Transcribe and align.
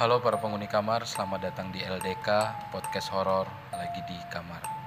Halo 0.00 0.24
para 0.24 0.40
penghuni 0.40 0.64
kamar, 0.64 1.04
selamat 1.04 1.52
datang 1.52 1.68
di 1.76 1.84
LDK 1.84 2.28
Podcast 2.72 3.12
Horor 3.12 3.44
lagi 3.76 4.00
di 4.08 4.16
kamar. 4.32 4.79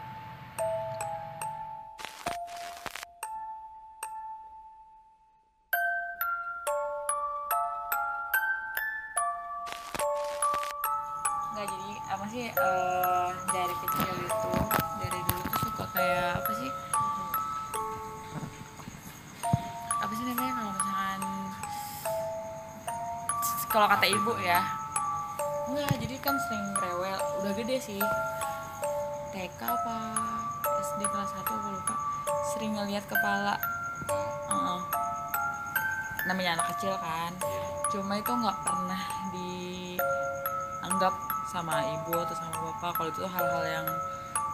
Cuma 37.93 38.17
itu 38.17 38.33
nggak 38.33 38.57
pernah 38.65 39.01
dianggap 39.29 41.13
sama 41.45 41.85
ibu 41.85 42.17
atau 42.17 42.33
sama 42.33 42.57
bapak 42.73 42.97
kalau 42.97 43.09
itu 43.13 43.21
hal-hal 43.29 43.61
yang 43.69 43.85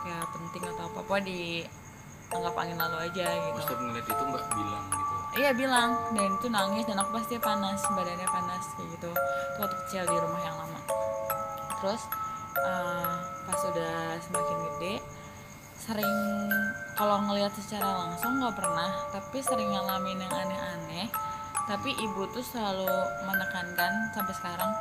kayak 0.03 0.27
penting 0.35 0.67
atau 0.67 0.91
apa 0.91 0.99
apa 0.99 1.15
dianggap 1.23 2.52
angin 2.59 2.75
lalu 2.75 3.07
aja 3.07 3.31
gitu. 3.31 3.55
Ustadz 3.63 3.79
ngeliat 3.79 4.03
itu 4.03 4.23
nggak 4.27 4.43
bilang 4.52 4.85
gitu. 4.91 5.15
iya 5.39 5.55
bilang. 5.55 5.95
Dan 6.12 6.35
itu 6.35 6.52
nangis 6.52 6.84
dan 6.84 6.99
aku 6.99 7.15
pasti 7.15 7.39
panas 7.39 7.79
badannya 7.95 8.27
panas 8.27 8.67
kayak 8.75 8.91
gitu. 8.99 9.07
Itu 9.15 9.59
waktu 9.63 9.76
kecil 9.87 10.03
di 10.03 10.17
rumah 10.20 10.41
yang 10.43 10.59
lama. 10.59 10.79
Terus 11.79 12.01
eh, 12.60 13.13
pas 13.48 13.62
udah 13.71 14.20
semakin 14.20 14.57
gede 14.67 14.99
sering 15.79 16.20
kalau 16.99 17.23
ngelihat 17.23 17.55
secara 17.55 18.04
langsung 18.04 18.35
nggak 18.35 18.51
pernah 18.51 18.91
tapi 19.15 19.40
sering 19.40 19.71
ngalamin 19.71 20.20
yang 20.20 20.34
aneh-aneh 20.35 21.07
tapi 21.70 21.93
ibu 21.93 22.25
tuh 22.34 22.41
selalu 22.41 22.89
menekankan 23.29 24.09
sampai 24.09 24.34
sekarang 24.34 24.71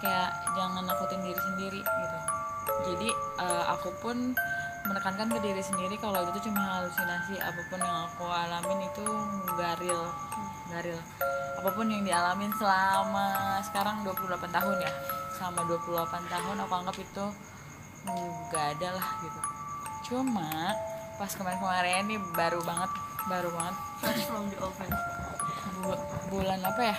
kayak 0.00 0.32
jangan 0.56 0.88
nakutin 0.88 1.20
diri 1.20 1.36
sendiri 1.36 1.80
gitu. 1.84 2.18
Jadi 2.88 3.08
eh, 3.44 3.64
aku 3.68 3.92
pun 4.00 4.32
menekankan 4.88 5.28
ke 5.28 5.38
diri 5.44 5.60
sendiri 5.60 6.00
kalau 6.00 6.24
itu 6.32 6.48
cuma 6.48 6.80
halusinasi. 6.80 7.36
Apa 7.36 7.60
pun 7.68 7.78
yang 7.84 8.08
aku 8.08 8.24
alamin 8.24 8.80
itu 8.88 9.04
nggak 9.52 9.76
real 9.84 10.08
nggak 10.72 10.82
real. 10.88 11.00
Apa 11.60 11.70
pun 11.76 11.86
yang 11.92 12.02
dialamin 12.02 12.50
selama 12.56 13.60
sekarang 13.68 14.00
28 14.00 14.48
tahun 14.48 14.76
ya. 14.80 14.92
Selama 15.36 15.68
28 15.68 16.32
tahun 16.32 16.56
aku 16.64 16.72
anggap 16.80 16.96
itu 16.96 17.24
nggak 18.48 18.66
ada 18.80 18.88
lah 18.96 19.08
gitu. 19.20 19.40
Cuma 20.08 20.72
pas 21.20 21.28
kemarin-kemarin 21.28 22.08
ini 22.08 22.16
baru 22.32 22.64
banget 22.64 22.90
baru 23.28 23.52
banget. 23.52 23.76
Fresh 24.00 24.24
from 24.26 24.48
the 24.48 24.58
oven. 24.64 25.11
Bu- 25.80 26.04
bulan 26.28 26.60
apa 26.60 26.82
ya? 26.84 26.96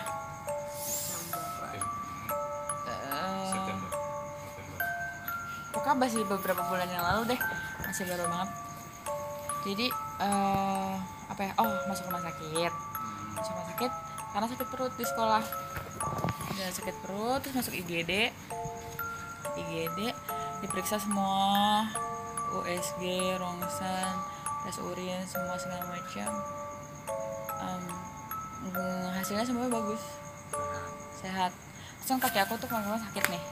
Eh, 2.89 3.49
September. 3.53 3.89
pokoknya 5.73 5.97
masih 5.97 6.21
beberapa 6.25 6.61
bulan 6.65 6.89
yang 6.89 7.05
lalu 7.05 7.33
deh. 7.33 7.41
Masih 7.85 8.03
baru 8.09 8.25
banget. 8.29 8.49
Jadi 9.63 9.87
eh 10.21 10.93
apa 11.29 11.41
ya? 11.41 11.51
Oh 11.61 11.73
masuk 11.85 12.09
rumah 12.09 12.23
sakit. 12.25 12.73
Masuk 13.37 13.51
rumah 13.53 13.67
sakit 13.73 13.91
karena 14.33 14.47
sakit 14.49 14.67
perut 14.69 14.93
di 14.97 15.05
sekolah. 15.05 15.43
Dan 16.53 16.69
sakit 16.69 16.95
perut 17.01 17.39
terus 17.41 17.55
masuk 17.57 17.73
IGD 17.73 18.29
IGD 19.53 19.99
diperiksa 20.61 20.97
semua. 20.97 21.85
USG 22.53 23.33
rongsen 23.41 24.13
tes 24.63 24.77
urin 24.77 25.25
semua 25.25 25.57
segala 25.57 25.89
macam. 25.89 26.31
Mm, 27.63 27.89
hasilnya 29.11 29.43
semuanya 29.43 29.71
bagus. 29.75 30.03
Sehat. 31.19 31.51
Terus 32.03 32.19
kaki 32.19 32.39
aku 32.43 32.59
tuh 32.59 32.67
kemarin 32.67 32.99
sakit 32.99 33.25
nih. 33.31 33.43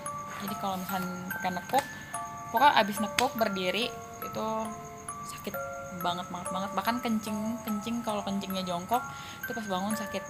Jadi 0.42 0.56
kalau 0.60 0.76
misalnya 0.80 1.32
pakai 1.38 1.52
nekuk 1.56 1.86
pokoknya 2.52 2.74
abis 2.84 2.98
nekuk 3.00 3.32
berdiri 3.40 3.86
itu 4.22 4.48
sakit 5.32 5.56
banget 6.04 6.28
banget 6.28 6.50
banget. 6.52 6.72
Bahkan 6.76 6.96
kencing 7.00 7.38
kencing 7.64 7.96
kalau 8.04 8.24
kencingnya 8.24 8.64
jongkok 8.68 9.04
itu 9.44 9.52
pas 9.56 9.68
bangun 9.68 9.96
sakit. 9.96 10.24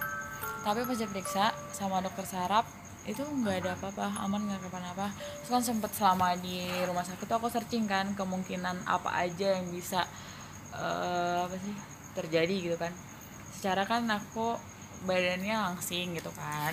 Tapi 0.62 0.86
pas 0.86 0.98
diperiksa 0.98 1.44
sama 1.74 1.98
dokter 1.98 2.26
saraf 2.26 2.66
itu 3.02 3.18
nggak 3.18 3.66
ada 3.66 3.70
apa-apa 3.74 4.14
aman 4.22 4.46
nggak 4.46 4.62
kenapa-napa 4.62 5.10
terus 5.42 5.50
kan 5.50 5.58
sempet 5.58 5.90
selama 5.90 6.38
di 6.38 6.62
rumah 6.86 7.02
sakit 7.02 7.26
tuh 7.26 7.34
aku 7.34 7.50
searching 7.50 7.90
kan 7.90 8.14
kemungkinan 8.14 8.86
apa 8.86 9.26
aja 9.26 9.58
yang 9.58 9.66
bisa 9.74 10.06
eh, 10.70 11.38
apa 11.42 11.56
sih 11.58 11.74
terjadi 12.14 12.54
gitu 12.70 12.76
kan. 12.78 12.94
Secara 13.50 13.82
kan 13.90 14.06
aku 14.06 14.54
badannya 15.02 15.54
langsing 15.54 16.14
gitu 16.16 16.30
kan. 16.34 16.72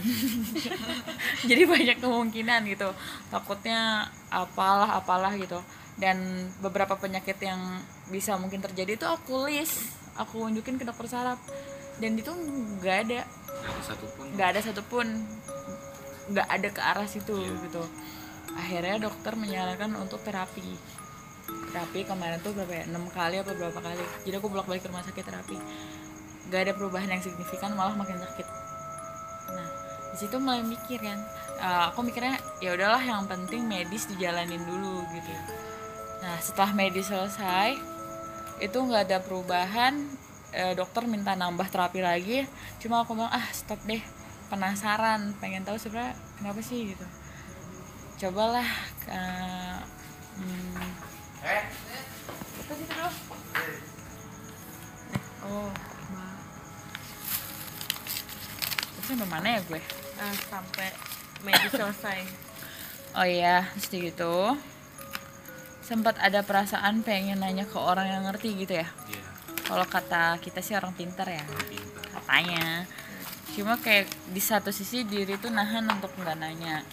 Jadi 1.49 1.63
banyak 1.65 1.97
kemungkinan 1.97 2.61
gitu. 2.69 2.89
Takutnya 3.33 4.09
apalah 4.29 5.01
apalah 5.01 5.33
gitu. 5.35 5.59
Dan 5.99 6.47
beberapa 6.63 6.95
penyakit 6.95 7.35
yang 7.43 7.59
bisa 8.07 8.39
mungkin 8.39 8.63
terjadi 8.63 8.95
itu 8.95 9.05
aku 9.05 9.51
list 9.51 9.91
aku 10.15 10.47
unjukin 10.47 10.79
ke 10.79 10.85
dokter 10.85 11.09
saraf. 11.09 11.39
Dan 11.99 12.15
itu 12.15 12.31
nggak 12.79 12.97
ada. 13.09 13.19
Nggak 13.25 13.73
ada 13.75 13.81
satupun. 13.83 14.25
nggak 14.35 14.47
ada 14.47 14.59
satupun. 14.63 15.07
Nggak 16.29 16.47
ada 16.47 16.67
ke 16.69 16.81
arah 16.81 17.07
situ 17.09 17.35
gitu. 17.35 17.83
Akhirnya 18.55 19.09
dokter 19.09 19.33
menyarankan 19.35 19.97
untuk 19.99 20.21
terapi. 20.23 20.77
Terapi 21.73 21.99
kemarin 22.05 22.39
tuh 22.41 22.53
berapa 22.53 22.71
ya? 22.71 22.83
Enam 22.85 23.09
kali 23.09 23.41
apa 23.41 23.51
berapa 23.57 23.79
kali. 23.81 24.03
Jadi 24.25 24.35
aku 24.37 24.47
bolak 24.47 24.69
balik 24.69 24.85
ke 24.85 24.89
rumah 24.89 25.03
sakit 25.03 25.25
terapi 25.25 25.57
nggak 26.49 26.61
ada 26.65 26.73
perubahan 26.73 27.13
yang 27.13 27.21
signifikan 27.21 27.77
malah 27.77 27.93
makin 27.93 28.17
sakit. 28.17 28.47
Nah 29.53 29.69
di 30.09 30.17
situ 30.17 30.35
mulai 30.41 30.65
mikir 30.65 30.97
kan 30.97 31.21
eh, 31.61 31.83
aku 31.93 32.01
mikirnya 32.01 32.41
ya 32.57 32.73
udahlah 32.73 32.99
yang 32.99 33.29
penting 33.29 33.69
medis 33.69 34.09
dijalanin 34.09 34.65
dulu 34.65 35.05
gitu. 35.13 35.31
Nah 36.25 36.41
setelah 36.41 36.73
medis 36.73 37.07
selesai 37.07 37.77
itu 38.59 38.75
nggak 38.75 39.07
ada 39.07 39.17
perubahan 39.21 39.93
eh, 40.51 40.73
dokter 40.73 41.05
minta 41.05 41.37
nambah 41.37 41.69
terapi 41.69 42.01
lagi. 42.01 42.49
Cuma 42.81 43.05
aku 43.05 43.13
bilang 43.13 43.29
ah 43.29 43.45
stop 43.53 43.79
deh 43.85 44.01
penasaran 44.49 45.37
pengen 45.37 45.61
tahu 45.61 45.77
sebenarnya 45.77 46.17
kenapa 46.41 46.59
sih 46.65 46.97
gitu. 46.97 47.05
Cobalah 48.25 48.65
eh, 49.05 49.77
hmm, 50.41 50.81
dulu? 51.45 51.45
Eh, 51.45 51.65
oh 55.45 55.98
sampai 59.09 59.27
mana 59.27 59.47
ya 59.57 59.59
gue? 59.65 59.81
Ah, 60.21 60.35
sampai 60.53 60.87
medis 61.41 61.73
selesai. 61.73 62.19
oh 63.17 63.25
iya 63.25 63.65
terus 63.73 63.89
dia 63.89 64.13
gitu 64.13 64.53
sempat 65.89 66.21
ada 66.21 66.45
perasaan 66.45 67.01
pengen 67.01 67.41
nanya 67.41 67.65
ke 67.65 67.73
orang 67.73 68.05
yang 68.05 68.21
ngerti 68.29 68.53
gitu 68.53 68.77
ya? 68.77 68.85
Iya, 69.09 69.25
kalau 69.65 69.85
kata 69.89 70.37
kita 70.37 70.61
sih 70.61 70.77
orang 70.77 70.93
pintar 70.93 71.25
ya. 71.25 71.41
Pintar. 71.65 72.05
katanya. 72.13 72.85
Cuma 73.57 73.73
kayak 73.81 74.05
di 74.29 74.37
satu 74.37 74.69
sisi 74.69 75.01
diri 75.01 75.33
tuh 75.41 75.49
nahan 75.49 75.89
untuk 75.89 76.13
nggak 76.13 76.37
nanya 76.37 76.85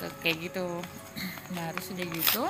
ke 0.00 0.08
kayak 0.24 0.48
gitu. 0.48 0.80
Nah 1.52 1.68
harus 1.68 1.84
udah 1.92 2.06
gitu. 2.08 2.44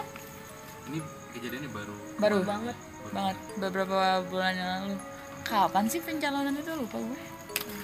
Ini 0.92 0.98
kejadiannya 1.34 1.70
baru. 1.74 1.94
baru? 2.22 2.38
banget. 2.46 2.76
banget. 3.10 3.36
Beberapa 3.58 4.22
bulan 4.30 4.54
yang 4.54 4.70
lalu. 4.86 4.96
Kapan 5.42 5.90
sih 5.90 5.98
pencalonan 5.98 6.54
itu? 6.54 6.70
Lupa 6.78 7.02
gue. 7.02 7.20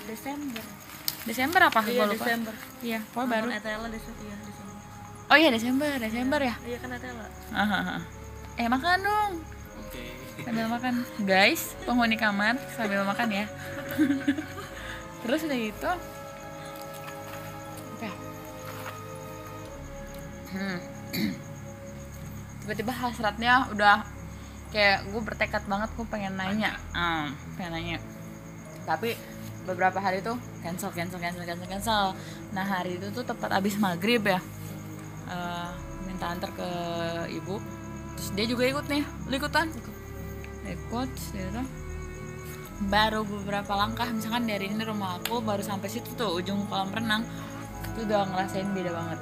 Desember. 0.06 0.62
Desember 1.26 1.60
apa 1.60 1.81
Iya, 1.82 2.04
lupa 2.04 2.14
Desember. 2.16 2.54
iya 2.80 2.98
pokoknya 3.04 3.30
baru 3.33 3.48
Etela 3.51 3.89
Desember. 3.89 4.22
Iya, 4.22 4.36
Desember. 4.41 4.77
oh 5.27 5.36
iya 5.36 5.51
Desember 5.51 5.89
Desember 5.98 6.41
ya 6.41 6.54
Iya 6.60 6.78
kan 6.78 6.91
Etela. 6.92 7.27
Hahaha. 7.51 7.97
eh 8.54 8.66
makan 8.66 8.98
dong 9.01 9.33
Oke. 9.78 10.03
sambil 10.39 10.66
makan 10.66 10.95
guys 11.22 11.62
penghuni 11.83 12.16
kamar 12.16 12.54
sambil 12.72 13.03
makan 13.03 13.28
ya 13.34 13.45
terus 15.21 15.42
udah 15.42 15.59
gitu 15.59 15.91
apa 17.91 18.03
ya? 18.03 18.15
Hmm. 20.48 20.78
tiba-tiba 22.60 22.92
hasratnya 22.92 23.53
udah 23.68 24.03
kayak 24.68 25.06
gue 25.06 25.21
bertekad 25.21 25.62
banget 25.65 25.91
gue 25.92 26.06
pengen 26.06 26.34
nanya 26.34 26.74
Hmm, 26.91 27.30
pengen 27.54 27.72
nanya 27.72 27.98
tapi 28.83 29.15
beberapa 29.62 29.98
hari 29.98 30.18
tuh 30.21 30.39
cancel 30.66 30.91
cancel 30.91 31.22
cancel 31.22 31.45
cancel 31.47 31.68
cancel. 31.71 32.07
Nah 32.51 32.66
hari 32.66 32.98
itu 32.98 33.07
tuh 33.15 33.22
tepat 33.22 33.63
abis 33.63 33.78
maghrib 33.78 34.27
ya. 34.27 34.42
Eh, 35.30 35.71
minta 36.10 36.34
antar 36.34 36.51
ke 36.51 36.68
ibu. 37.30 37.63
Terus 38.18 38.28
dia 38.34 38.47
juga 38.51 38.66
ikut 38.66 38.86
nih 38.91 39.03
lu 39.30 39.34
ikutan? 39.39 39.71
Ikut 40.66 41.10
gitu 41.30 41.63
baru 42.77 43.24
beberapa 43.24 43.72
langkah 43.72 44.04
misalkan 44.13 44.45
dari 44.45 44.68
ini 44.68 44.84
rumah 44.84 45.16
aku 45.16 45.41
baru 45.41 45.65
sampai 45.65 45.89
situ 45.89 46.13
tuh 46.13 46.36
ujung 46.36 46.68
kolam 46.68 46.92
renang. 46.92 47.24
Itu 47.92 48.04
udah 48.04 48.28
ngerasain 48.28 48.68
beda 48.77 48.92
banget. 48.92 49.18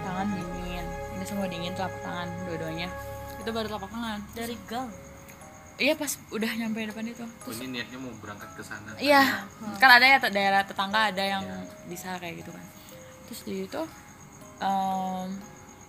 Tangan 0.00 0.26
dingin. 0.32 0.86
Ini 0.88 1.24
semua 1.28 1.46
dingin 1.52 1.72
telapak 1.76 2.00
tangan 2.00 2.28
dua-duanya. 2.48 2.88
Itu 3.36 3.50
baru 3.52 3.66
telapak 3.68 3.90
tangan. 3.92 4.20
Dari 4.32 4.56
gang. 4.64 4.88
Iya 5.80 5.94
pas 5.96 6.12
udah 6.30 6.50
nyampe 6.58 6.84
depan 6.84 7.04
itu 7.08 7.24
Oh, 7.24 7.52
ini 7.60 7.80
niatnya 7.80 7.98
mau 8.00 8.12
berangkat 8.20 8.50
ke 8.56 8.62
sana 8.62 8.92
Iya, 9.00 9.46
kan 9.80 9.90
ada 9.98 10.06
ya 10.06 10.18
daerah 10.28 10.62
tetangga 10.64 11.10
ada 11.12 11.22
yang 11.24 11.44
bisa 11.88 12.16
kayak 12.20 12.44
gitu 12.44 12.50
kan. 12.52 12.64
Terus 13.28 13.40
di 13.48 13.56
itu 13.64 13.82
em, 14.60 15.26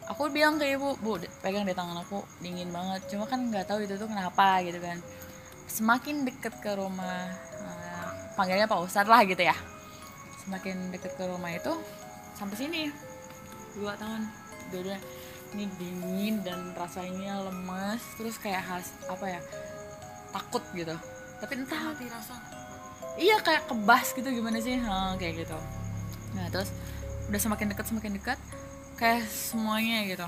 aku 0.08 0.32
bilang 0.32 0.56
ke 0.60 0.66
ibu, 0.72 0.96
bu 1.00 1.20
pegang 1.44 1.68
di 1.68 1.76
tangan 1.76 2.00
aku 2.00 2.24
dingin 2.40 2.72
banget. 2.72 3.04
Cuma 3.12 3.28
kan 3.28 3.44
nggak 3.52 3.68
tahu 3.68 3.84
itu 3.84 4.00
tuh 4.00 4.08
kenapa 4.08 4.64
gitu 4.64 4.80
kan. 4.80 4.98
Semakin 5.68 6.24
deket 6.28 6.54
ke 6.64 6.72
rumah, 6.76 7.30
eh, 7.62 8.08
panggilnya 8.40 8.70
Pak 8.70 8.80
Ustadz 8.84 9.10
lah 9.10 9.22
gitu 9.28 9.44
ya. 9.44 9.56
Semakin 10.44 10.92
deket 10.92 11.16
ke 11.16 11.24
rumah 11.28 11.52
itu 11.54 11.72
sampai 12.34 12.58
sini 12.58 12.82
dua 13.78 13.94
tahun 13.96 14.26
dua 14.74 14.98
ini 15.54 15.70
dingin 15.78 16.42
dan 16.42 16.74
rasanya 16.74 17.46
lemes 17.46 18.02
terus 18.18 18.42
kayak 18.42 18.66
khas 18.66 18.90
apa 19.06 19.38
ya 19.38 19.42
takut 20.34 20.64
gitu. 20.74 20.96
Tapi 21.40 21.54
entah 21.62 21.80
Mati 21.94 22.10
rasa. 22.10 22.36
iya 23.14 23.38
kayak 23.38 23.70
kebas 23.70 24.18
gitu 24.18 24.26
gimana 24.26 24.58
sih? 24.58 24.74
Hah, 24.82 25.14
kayak 25.22 25.46
gitu. 25.46 25.58
Nah 26.34 26.50
terus 26.50 26.74
udah 27.30 27.40
semakin 27.40 27.70
dekat 27.70 27.86
semakin 27.86 28.12
dekat 28.18 28.40
kayak 28.98 29.24
semuanya 29.30 30.02
gitu. 30.10 30.26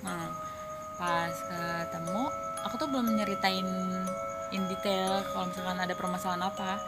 Nah 0.00 0.32
pas 0.96 1.34
ketemu 1.86 2.22
aku 2.64 2.74
tuh 2.80 2.88
belum 2.88 3.14
nyeritain 3.14 3.68
in 4.56 4.64
detail 4.72 5.20
kalau 5.36 5.46
misalkan 5.52 5.78
ada 5.78 5.94
permasalahan 5.94 6.48
apa. 6.48 6.80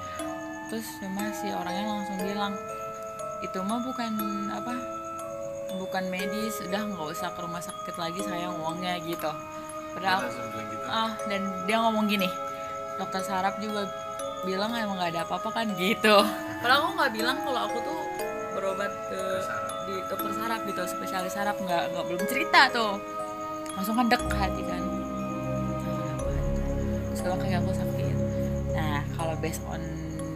Terus 0.72 0.86
cuma 1.02 1.28
si 1.36 1.52
orangnya 1.52 1.84
langsung 1.84 2.18
bilang 2.24 2.54
itu 3.44 3.58
mah 3.60 3.80
bukan 3.84 4.12
apa 4.52 4.74
bukan 5.76 6.04
medis 6.12 6.60
udah 6.66 6.82
nggak 6.82 7.08
usah 7.14 7.30
ke 7.32 7.40
rumah 7.40 7.62
sakit 7.62 7.94
lagi 7.96 8.20
sayang 8.26 8.58
uangnya 8.58 9.00
gitu 9.06 9.30
padahal 9.96 10.28
gitu. 10.28 10.84
Ah 10.86 11.12
dan 11.26 11.42
dia 11.66 11.76
ngomong 11.82 12.06
gini 12.06 12.30
dokter 13.00 13.24
saraf 13.24 13.56
juga 13.56 13.88
bilang 14.44 14.72
emang 14.76 15.00
nggak 15.00 15.10
ada 15.16 15.22
apa-apa 15.24 15.48
kan? 15.52 15.66
Gitu. 15.76 16.16
Padahal 16.60 16.84
aku 16.84 16.90
nggak 17.00 17.12
bilang 17.16 17.36
kalau 17.40 17.60
aku 17.68 17.78
tuh 17.80 18.00
berobat 18.52 18.92
ke 19.08 19.22
di 19.88 19.94
dokter 20.12 20.32
saraf 20.36 20.60
gitu 20.68 20.82
spesialis 20.84 21.32
saraf 21.32 21.56
nggak 21.56 21.96
nggak 21.96 22.04
belum 22.04 22.22
cerita 22.28 22.60
tuh. 22.68 23.00
Langsung 23.72 23.96
kan 23.96 24.06
dek 24.12 24.22
hati 24.28 24.62
kan. 24.68 24.82
Terus 27.10 27.20
bilang 27.24 27.40
kayak 27.40 27.58
aku 27.64 27.72
sakit. 27.72 28.16
Nah 28.76 29.00
kalau 29.16 29.34
based 29.40 29.64
on 29.64 29.82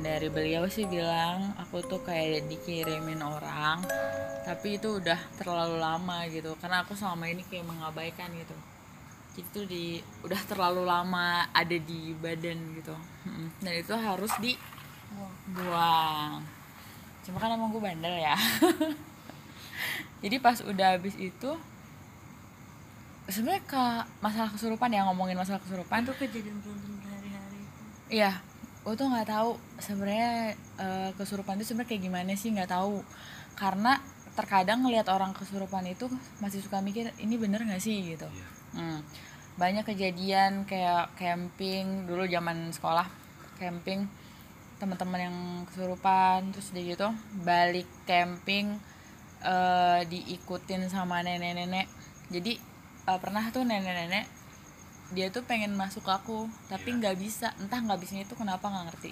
dari 0.05 0.29
beliau 0.29 0.69
sih 0.69 0.85
bilang 0.89 1.57
aku 1.61 1.85
tuh 1.85 2.01
kayak 2.05 2.49
dikirimin 2.49 3.25
orang 3.25 3.81
tapi 4.45 4.77
itu 4.77 5.01
udah 5.01 5.17
terlalu 5.41 5.81
lama 5.81 6.29
gitu. 6.29 6.57
Karena 6.61 6.85
aku 6.85 6.97
selama 6.97 7.29
ini 7.29 7.45
kayak 7.49 7.69
mengabaikan 7.69 8.33
gitu 8.37 8.57
jadi 9.35 9.49
tuh 9.51 9.67
di 9.67 9.99
udah 10.23 10.39
terlalu 10.47 10.87
lama 10.87 11.51
ada 11.51 11.75
di 11.75 12.15
badan 12.15 12.79
gitu. 12.79 12.95
Dan 13.59 13.73
itu 13.75 13.91
harus 13.91 14.31
dibuang 14.39 15.75
cuma 17.25 17.41
kan 17.41 17.57
emang 17.57 17.73
gue 17.73 17.81
bandel 17.81 18.15
ya. 18.21 18.37
Jadi 20.23 20.37
pas 20.41 20.61
udah 20.61 20.97
habis 20.97 21.17
itu 21.17 21.51
sebenarnya 23.25 23.65
ke 23.65 23.85
masalah 24.21 24.53
kesurupan 24.53 24.93
ya 24.93 25.09
ngomongin 25.09 25.35
masalah 25.35 25.59
kesurupan. 25.65 26.05
Itu 26.05 26.13
kejadian 26.21 26.61
beruntun 26.61 27.01
berhari-hari. 27.01 27.61
Iya, 28.13 28.45
gue 28.85 28.95
tuh 28.95 29.09
nggak 29.09 29.29
tahu 29.33 29.57
sebenarnya 29.81 30.53
eh, 30.79 31.11
kesurupan 31.17 31.57
itu 31.57 31.73
sebenarnya 31.73 31.91
kayak 31.97 32.03
gimana 32.05 32.37
sih 32.37 32.53
nggak 32.53 32.71
tahu. 32.71 33.01
Karena 33.57 33.97
terkadang 34.37 34.85
ngelihat 34.85 35.09
orang 35.09 35.33
kesurupan 35.33 35.89
itu 35.89 36.13
masih 36.45 36.61
suka 36.61 36.85
mikir 36.85 37.09
ini 37.19 37.41
bener 37.41 37.65
nggak 37.65 37.81
sih? 37.81 38.05
gitu. 38.05 38.29
Iya. 38.29 38.54
Hmm. 38.75 39.01
Banyak 39.55 39.87
kejadian 39.87 40.67
kayak 40.67 41.15
camping 41.15 42.11
dulu 42.11 42.27
zaman 42.27 42.75
sekolah 42.75 43.07
camping 43.55 44.11
teman-teman 44.83 45.31
yang 45.31 45.37
kesurupan 45.71 46.51
terus 46.51 46.75
dia 46.75 46.83
gitu 46.99 47.09
balik 47.47 47.87
camping 48.03 48.75
eh, 49.47 50.01
diikutin 50.11 50.91
sama 50.91 51.23
nenek-nenek. 51.23 51.87
Jadi 52.35 52.59
eh, 53.07 53.19
pernah 53.23 53.47
tuh 53.55 53.63
nenek-nenek 53.63 54.27
dia 55.15 55.31
tuh 55.31 55.47
pengen 55.47 55.79
masuk 55.79 56.03
aku 56.11 56.51
tapi 56.67 56.91
Iya. 56.91 56.99
nggak 56.99 57.17
bisa. 57.23 57.55
Entah 57.63 57.79
nggak 57.79 58.03
bisanya 58.03 58.27
itu 58.27 58.35
kenapa 58.35 58.67
nggak 58.67 58.87
ngerti. 58.91 59.11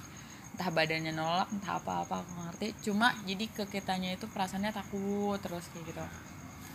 Entah 0.59 0.69
badannya 0.75 1.13
nolak 1.15 1.49
entah 1.55 1.79
apa-apa 1.79 2.27
aku 2.27 2.29
nggak 2.35 2.47
ngerti. 2.51 2.69
Cuma 2.91 3.15
jadi 3.23 3.47
ke 3.47 3.65
kitanya 3.71 4.11
itu 4.19 4.27
perasaannya 4.27 4.75
takut 4.75 5.39
terus 5.39 5.71
kayak 5.71 5.95
gitu. 5.95 6.03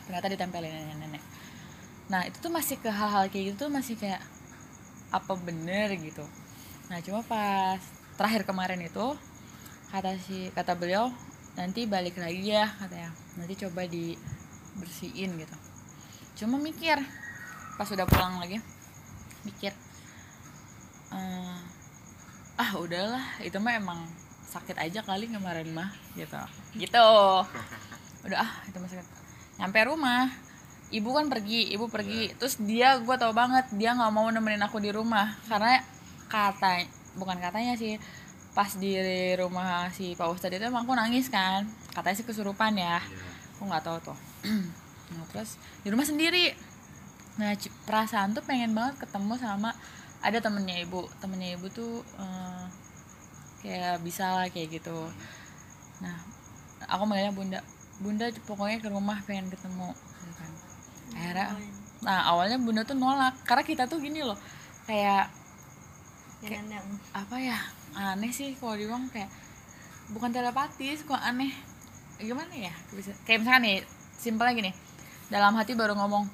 Ternyata 0.07 0.31
ditempelin 0.31 0.71
nenek-nenek 0.71 1.23
nah 2.07 2.23
itu 2.23 2.39
tuh 2.39 2.51
masih 2.51 2.79
ke 2.79 2.87
hal-hal 2.87 3.27
kayak 3.27 3.51
gitu 3.51 3.67
tuh 3.67 3.71
masih 3.71 3.99
kayak 3.99 4.23
apa 5.11 5.33
bener 5.39 5.91
gitu. 5.99 6.23
Nah 6.87 7.03
cuma 7.03 7.19
pas 7.23 7.79
terakhir 8.15 8.47
kemarin 8.47 8.79
itu 8.83 9.15
kata 9.91 10.19
si 10.23 10.51
kata 10.51 10.75
beliau 10.75 11.11
nanti 11.59 11.83
balik 11.83 12.15
lagi 12.19 12.51
ya 12.51 12.67
katanya. 12.79 13.11
Nanti 13.35 13.53
coba 13.59 13.83
dibersihin 13.87 15.35
gitu. 15.35 15.55
Cuma 16.43 16.55
mikir 16.59 16.95
pas 17.75 17.87
udah 17.91 18.07
pulang 18.07 18.39
lagi 18.39 18.57
mikir 19.45 19.71
"Eh, 21.11 21.59
ah 22.59 22.71
udahlah 22.75 23.39
itu 23.39 23.55
mah 23.63 23.79
emang 23.79 23.99
sakit 24.47 24.75
aja 24.79 25.03
kali 25.03 25.27
kemarin 25.27 25.71
mah 25.75 25.91
gitu. 26.15 26.39
Gitu. 26.75 27.09
Udah 28.27 28.39
ah 28.43 28.51
itu 28.67 28.77
mah 28.79 28.89
sakit. 28.91 29.07
Nyampe 29.59 29.79
rumah 29.87 30.46
ibu 30.91 31.09
kan 31.11 31.27
pergi 31.27 31.73
ibu 31.75 31.91
pergi. 31.91 32.31
Terus 32.39 32.59
dia 32.63 32.99
gue 32.99 33.15
tau 33.19 33.33
banget 33.35 33.67
dia 33.75 33.95
nggak 33.95 34.11
mau 34.13 34.27
nemenin 34.31 34.63
aku 34.63 34.79
di 34.79 34.91
rumah. 34.91 35.35
Karena 35.47 35.79
kata 36.31 36.87
bukan 37.17 37.39
katanya 37.39 37.73
sih 37.75 37.99
pas 38.57 38.73
di 38.73 38.97
rumah 39.37 39.93
si 39.93 40.17
pak 40.17 40.33
ustadz 40.33 40.57
itu 40.57 40.65
emang 40.65 40.87
aku 40.87 40.95
nangis 40.95 41.27
kan. 41.27 41.67
Katanya 41.91 42.15
sih 42.17 42.27
kesurupan 42.27 42.73
ya. 42.77 42.99
Iya. 42.99 42.99
aku 43.57 43.63
nggak 43.67 43.83
tahu 43.83 43.97
tuh. 44.13 44.17
Nah, 45.07 45.23
terus 45.31 45.55
di 45.83 45.87
rumah 45.87 46.03
sendiri. 46.03 46.51
Nah 47.39 47.55
perasaan 47.87 48.35
tuh 48.35 48.43
pengen 48.43 48.75
banget 48.75 49.07
ketemu 49.07 49.39
sama 49.39 49.71
ada 50.19 50.43
temennya 50.43 50.83
ibu. 50.83 51.07
Temennya 51.23 51.55
ibu 51.55 51.71
tuh 51.71 52.03
eh, 52.19 52.63
kayak 53.63 54.03
bisa 54.03 54.35
lah 54.35 54.51
kayak 54.51 54.83
gitu. 54.83 55.07
Nah 56.03 56.17
aku 56.91 57.07
manggilnya 57.07 57.31
bunda. 57.31 57.59
Bunda 58.03 58.27
pokoknya 58.43 58.83
ke 58.83 58.91
rumah 58.91 59.23
pengen 59.23 59.47
ketemu 59.47 59.95
akhirnya 61.17 61.57
nah 61.97 62.29
awalnya 62.29 62.61
bunda 62.61 62.85
tuh 62.85 62.93
nolak. 62.93 63.33
Karena 63.41 63.63
kita 63.65 63.83
tuh 63.89 63.97
gini 63.97 64.21
loh 64.21 64.37
kayak 64.85 65.33
yang 66.45 66.85
apa 67.17 67.35
ya 67.41 67.57
aneh 67.97 68.29
sih 68.29 68.53
kalau 68.61 68.77
dibilang 68.77 69.09
kayak 69.09 69.27
bukan 70.13 70.29
telepatis 70.29 71.01
kok 71.03 71.17
aneh. 71.17 71.49
Gimana 72.21 72.53
ya? 72.53 72.73
Bisa 72.93 73.13
kayak 73.25 73.41
misalkan 73.41 73.61
nih 73.65 73.77
simpel 74.17 74.47
gini. 74.53 74.71
Dalam 75.33 75.57
hati 75.57 75.73
baru 75.73 75.97
ngomong 75.97 76.29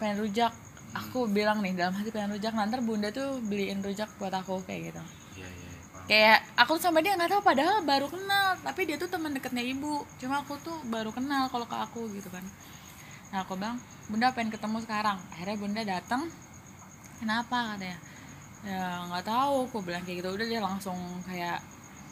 pengen 0.00 0.24
rujak. 0.24 0.52
Aku 0.96 1.28
bilang 1.28 1.60
nih 1.60 1.76
dalam 1.76 1.92
hati 1.92 2.08
pengen 2.08 2.32
rujak. 2.32 2.56
Nanti 2.56 2.80
bunda 2.80 3.12
tuh 3.12 3.38
beliin 3.44 3.84
rujak 3.84 4.08
buat 4.16 4.32
aku 4.32 4.64
kayak 4.64 4.92
gitu. 4.92 5.02
Iya, 5.38 5.46
iya, 5.46 5.70
paham. 5.92 6.06
kayak 6.08 6.38
aku 6.56 6.72
tuh 6.80 6.88
sama 6.88 7.04
dia 7.04 7.14
nggak 7.14 7.30
tahu 7.30 7.42
padahal 7.44 7.84
baru 7.84 8.08
kenal. 8.08 8.56
Tapi 8.64 8.80
dia 8.88 8.96
tuh 8.96 9.12
teman 9.12 9.36
dekatnya 9.36 9.60
ibu. 9.60 10.02
Cuma 10.16 10.40
aku 10.40 10.56
tuh 10.64 10.76
baru 10.88 11.12
kenal 11.12 11.52
kalau 11.52 11.68
ke 11.68 11.76
aku 11.76 12.08
gitu 12.16 12.32
kan 12.32 12.42
nah 13.28 13.44
aku 13.44 13.60
bilang 13.60 13.76
bunda 14.08 14.32
pengen 14.32 14.48
ketemu 14.50 14.80
sekarang. 14.82 15.18
Akhirnya 15.32 15.56
bunda 15.60 15.82
datang 15.84 16.22
kenapa? 17.20 17.76
katanya. 17.76 17.98
Ya 18.64 19.04
nggak 19.06 19.24
tahu. 19.24 19.68
Aku 19.68 19.78
bilang 19.84 20.02
kayak 20.02 20.24
gitu. 20.24 20.28
Udah 20.32 20.46
dia 20.48 20.60
langsung 20.60 20.96
kayak 21.24 21.60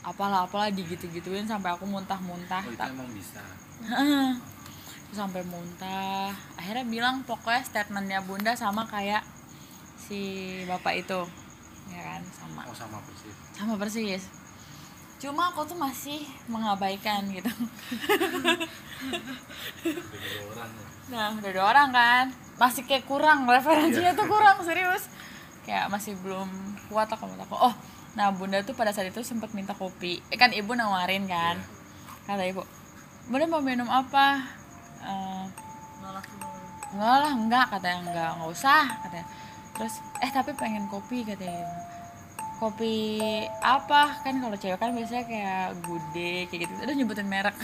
apalah 0.06 0.46
apalah 0.46 0.70
digitu 0.70 1.08
gituin 1.10 1.48
sampai 1.48 1.74
aku 1.74 1.82
muntah-muntah 1.82 2.62
Oh, 2.62 2.70
itu 2.70 2.78
Tak- 2.78 2.92
emang 2.94 3.10
bisa. 3.10 3.42
Sampai 5.10 5.42
muntah. 5.46 6.30
Akhirnya 6.60 6.84
bilang 6.84 7.24
pokoknya 7.24 7.64
statementnya 7.64 8.20
bunda 8.20 8.52
sama 8.52 8.84
kayak 8.86 9.24
si 9.96 10.20
bapak 10.68 11.00
itu. 11.00 11.20
Ya 11.90 12.00
kan 12.02 12.22
sama. 12.30 12.60
Oh, 12.68 12.76
sama 12.76 12.98
persis. 13.02 13.34
sama 13.56 13.74
persis 13.80 14.22
cuma 15.16 15.48
aku 15.48 15.64
tuh 15.64 15.78
masih 15.78 16.20
mengabaikan 16.46 17.24
gitu. 17.32 17.48
Ya. 17.48 17.54
nah 21.12 21.32
udah 21.32 21.50
dua 21.52 21.66
orang 21.72 21.88
kan. 21.92 22.24
Masih 22.56 22.84
kayak 22.84 23.08
kurang 23.08 23.48
referensinya 23.48 24.12
tuh 24.12 24.28
kurang 24.28 24.60
serius. 24.64 25.08
Kayak 25.64 25.88
masih 25.88 26.16
belum 26.20 26.48
kuat 26.92 27.08
aku 27.08 27.28
menurut 27.28 27.48
aku. 27.48 27.56
Oh 27.56 27.74
nah 28.16 28.32
bunda 28.32 28.64
tuh 28.64 28.72
pada 28.72 28.96
saat 28.96 29.12
itu 29.12 29.20
sempat 29.24 29.52
minta 29.52 29.76
kopi. 29.76 30.24
Eh, 30.32 30.38
kan 30.40 30.52
ibu 30.52 30.72
nawarin 30.72 31.28
kan. 31.28 31.60
Kata 32.28 32.44
ibu 32.44 32.64
bunda 33.28 33.44
mau 33.48 33.64
minum 33.64 33.88
apa? 33.88 34.44
Nolak 36.00 36.24
semua. 36.28 36.52
enggak 36.92 37.16
lah 37.24 37.32
enggak 37.32 37.66
katanya. 37.72 37.98
Enggak 38.04 38.28
enggak 38.36 38.50
usah 38.52 38.84
katanya. 39.04 39.26
Terus 39.76 39.94
eh 40.24 40.30
tapi 40.32 40.56
pengen 40.56 40.88
kopi 40.88 41.24
katanya. 41.24 41.95
Kopi 42.56 43.28
apa? 43.60 44.20
Kan 44.24 44.40
kalau 44.40 44.56
cewek 44.56 44.78
kan 44.80 44.92
biasanya 44.96 45.24
kayak 45.28 45.66
gude 45.84 46.34
kayak 46.48 46.60
gitu. 46.66 46.72
Aduh 46.82 46.94
nyebutin 46.96 47.28
merek. 47.28 47.56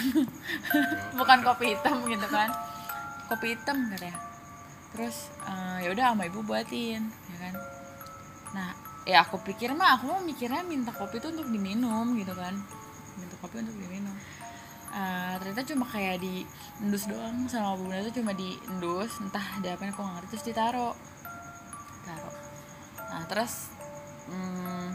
Bukan 1.18 1.38
kopi 1.44 1.76
hitam 1.76 2.04
gitu 2.06 2.26
kan. 2.28 2.48
Kopi 3.32 3.56
hitam 3.56 3.88
katanya 3.88 4.18
terus 4.92 5.32
eh, 5.48 5.88
ya 5.88 5.88
udah 5.88 6.12
sama 6.12 6.28
ibu 6.28 6.44
buatin 6.44 7.08
ya 7.08 7.36
kan. 7.40 7.54
Nah 8.52 8.68
ya 9.08 9.24
aku 9.24 9.40
pikir 9.40 9.72
mah 9.72 9.96
aku 9.96 10.12
mau 10.12 10.20
mikirnya 10.20 10.60
minta 10.62 10.92
kopi 10.92 11.16
itu 11.16 11.32
untuk 11.32 11.48
diminum 11.48 12.12
gitu 12.20 12.36
kan. 12.36 12.52
Minta 13.16 13.34
kopi 13.40 13.64
untuk 13.64 13.76
diminum. 13.80 14.12
Eh, 14.92 15.34
ternyata 15.40 15.64
cuma 15.72 15.88
kayak 15.88 16.20
di 16.20 16.44
endus 16.84 17.08
doang 17.08 17.48
sama 17.48 17.80
bunda 17.80 17.96
itu 18.04 18.20
cuma 18.20 18.36
di 18.36 18.60
endus 18.68 19.24
entah 19.24 19.40
ada 19.56 19.72
apa 19.72 19.88
aku 19.88 20.04
nggak 20.04 20.16
ngerti 20.20 20.28
terus 20.36 20.44
ditaro 20.52 20.92
taro 22.04 22.30
nah 23.08 23.24
terus 23.24 23.72
hmm, 24.30 24.86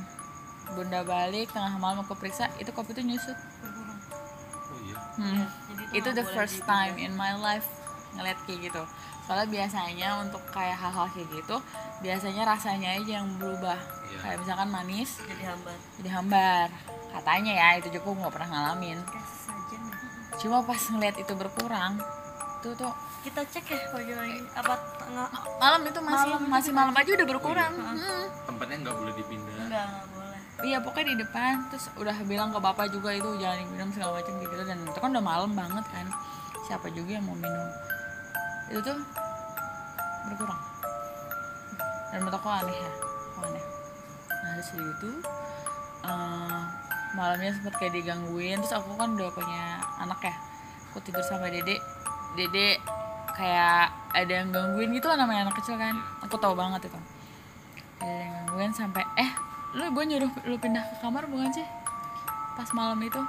bunda 0.75 1.01
balik 1.03 1.51
tengah 1.51 1.75
malam 1.79 2.03
aku 2.03 2.15
periksa 2.15 2.51
itu 2.61 2.69
kopi 2.71 2.93
itu 2.95 3.03
nyusut. 3.03 3.35
Oh 3.35 4.79
iya. 4.83 4.97
Hmm. 5.17 5.43
jadi 5.71 5.83
itu 5.95 6.09
the 6.13 6.25
first 6.35 6.61
dipindah. 6.61 6.93
time 6.93 6.95
in 6.99 7.11
my 7.15 7.33
life 7.39 7.67
ngeliat 8.15 8.37
kayak 8.45 8.71
gitu. 8.71 8.83
Soalnya 9.27 9.47
biasanya 9.51 10.09
untuk 10.23 10.39
kayak 10.55 10.79
hal-hal 10.79 11.07
kayak 11.11 11.27
gitu 11.35 11.57
biasanya 11.99 12.43
rasanya 12.47 12.89
aja 12.95 13.11
yang 13.19 13.27
berubah. 13.41 13.75
Iya. 14.07 14.19
kayak 14.23 14.37
misalkan 14.39 14.69
manis 14.71 15.19
jadi 15.27 15.43
hambat 15.51 15.79
jadi 15.99 16.09
hambar. 16.15 16.67
Katanya 17.11 17.51
ya 17.51 17.67
itu 17.79 17.87
juga 17.91 18.03
gue 18.07 18.15
nggak 18.23 18.33
pernah 18.33 18.49
ngalamin. 18.55 18.99
Cuma 20.37 20.63
pas 20.63 20.79
ngeliat 20.79 21.15
itu 21.19 21.33
berkurang 21.35 21.99
itu 22.57 22.73
tuh 22.73 22.93
kita 23.17 23.41
cek 23.43 23.65
ya 23.67 23.79
pagi 23.91 24.13
lagi 24.13 24.39
apa 24.53 24.73
tengah 24.97 25.27
malam 25.57 25.81
itu 25.83 25.99
masih 25.99 26.29
Malam 26.29 26.41
masih 26.47 26.71
malam 26.71 26.93
aja 26.93 27.09
udah 27.13 27.27
berkurang. 27.27 27.73
Oh, 27.75 27.91
Hmm. 27.91 28.25
tempatnya 28.45 28.77
nggak 28.83 28.95
boleh 28.95 29.13
dipindah. 29.13 29.55
Enggak 29.59 29.83
enggak 29.83 30.05
boleh. 30.13 30.39
Iya 30.63 30.77
pokoknya 30.81 31.07
di 31.11 31.17
depan. 31.21 31.53
Terus 31.69 31.85
udah 31.95 32.15
bilang 32.23 32.49
ke 32.49 32.59
bapak 32.59 32.87
juga 32.89 33.09
itu 33.11 33.29
jangan 33.37 33.57
diminum 33.59 33.89
segala 33.91 34.11
macam 34.17 34.33
gitu. 34.37 34.53
Dan 34.63 34.77
itu 34.81 34.97
kan 34.97 35.09
udah 35.11 35.25
malam 35.25 35.51
banget 35.53 35.85
kan. 35.89 36.07
Siapa 36.65 36.87
juga 36.89 37.11
yang 37.13 37.25
mau 37.25 37.35
minum? 37.35 37.67
Itu 38.67 38.79
tuh 38.81 38.97
berkurang. 40.25 40.61
Dan 42.09 42.19
menurut 42.23 42.37
aku 42.37 42.49
aneh 42.49 42.75
ya 42.75 42.91
aku 43.27 43.39
aneh. 43.43 43.63
Nah 44.29 44.49
terus 44.55 44.69
dari 44.71 44.87
itu 44.87 45.11
eh, 46.03 46.61
malamnya 47.13 47.51
sempet 47.51 47.73
kayak 47.75 47.93
digangguin. 47.93 48.57
Terus 48.61 48.73
aku 48.73 48.95
kan 48.95 49.13
udah 49.13 49.29
punya 49.31 49.63
anak 49.99 50.19
ya. 50.21 50.35
Aku 50.89 51.03
tidur 51.03 51.21
sama 51.21 51.51
dede. 51.51 51.77
Dede 52.33 52.77
kayak 53.37 53.93
ada 54.17 54.33
yang 54.33 54.49
gangguin 54.49 54.89
gitu 54.97 55.05
lah 55.05 55.17
namanya 55.21 55.47
anak 55.47 55.61
kecil 55.61 55.77
kan. 55.77 55.93
Aku 56.25 56.35
tahu 56.41 56.57
banget 56.57 56.89
itu. 56.89 56.99
Ada 58.01 58.13
yang 58.25 58.33
gangguin 58.49 58.73
sampai 58.73 59.05
eh 59.21 59.31
lu 59.77 59.85
gue 59.93 60.03
nyuruh 60.09 60.31
lu 60.49 60.57
pindah 60.57 60.81
ke 60.81 60.95
kamar 61.05 61.29
bukan 61.29 61.53
sih? 61.53 61.67
Pas 62.57 62.69
malam 62.73 62.97
itu. 63.05 63.21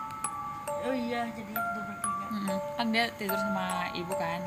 Oh 0.89 0.95
iya 0.97 1.29
jadi 1.37 1.53
itu 1.53 1.81
bertiga. 1.85 2.57
Kan 2.81 2.87
dia 2.89 3.05
tidur 3.21 3.37
sama 3.37 3.93
ibu 3.93 4.15
kan. 4.17 4.41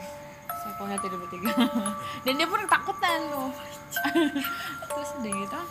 Saya 0.49 0.73
pokoknya 0.81 0.97
tidur 0.97 1.19
bertiga. 1.21 1.53
Dan 2.25 2.33
dia 2.41 2.47
pun 2.49 2.59
ketakutan. 2.65 3.19
Tuh 3.29 3.51
terus 4.89 5.09
udah 5.19 5.33
gitu 5.35 5.61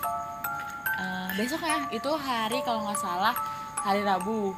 eh, 1.01 1.29
besok 1.41 1.61
ya 1.65 1.89
itu 1.89 2.11
hari 2.21 2.59
kalau 2.63 2.85
nggak 2.85 3.01
salah 3.01 3.35
hari 3.81 4.05
Rabu. 4.05 4.53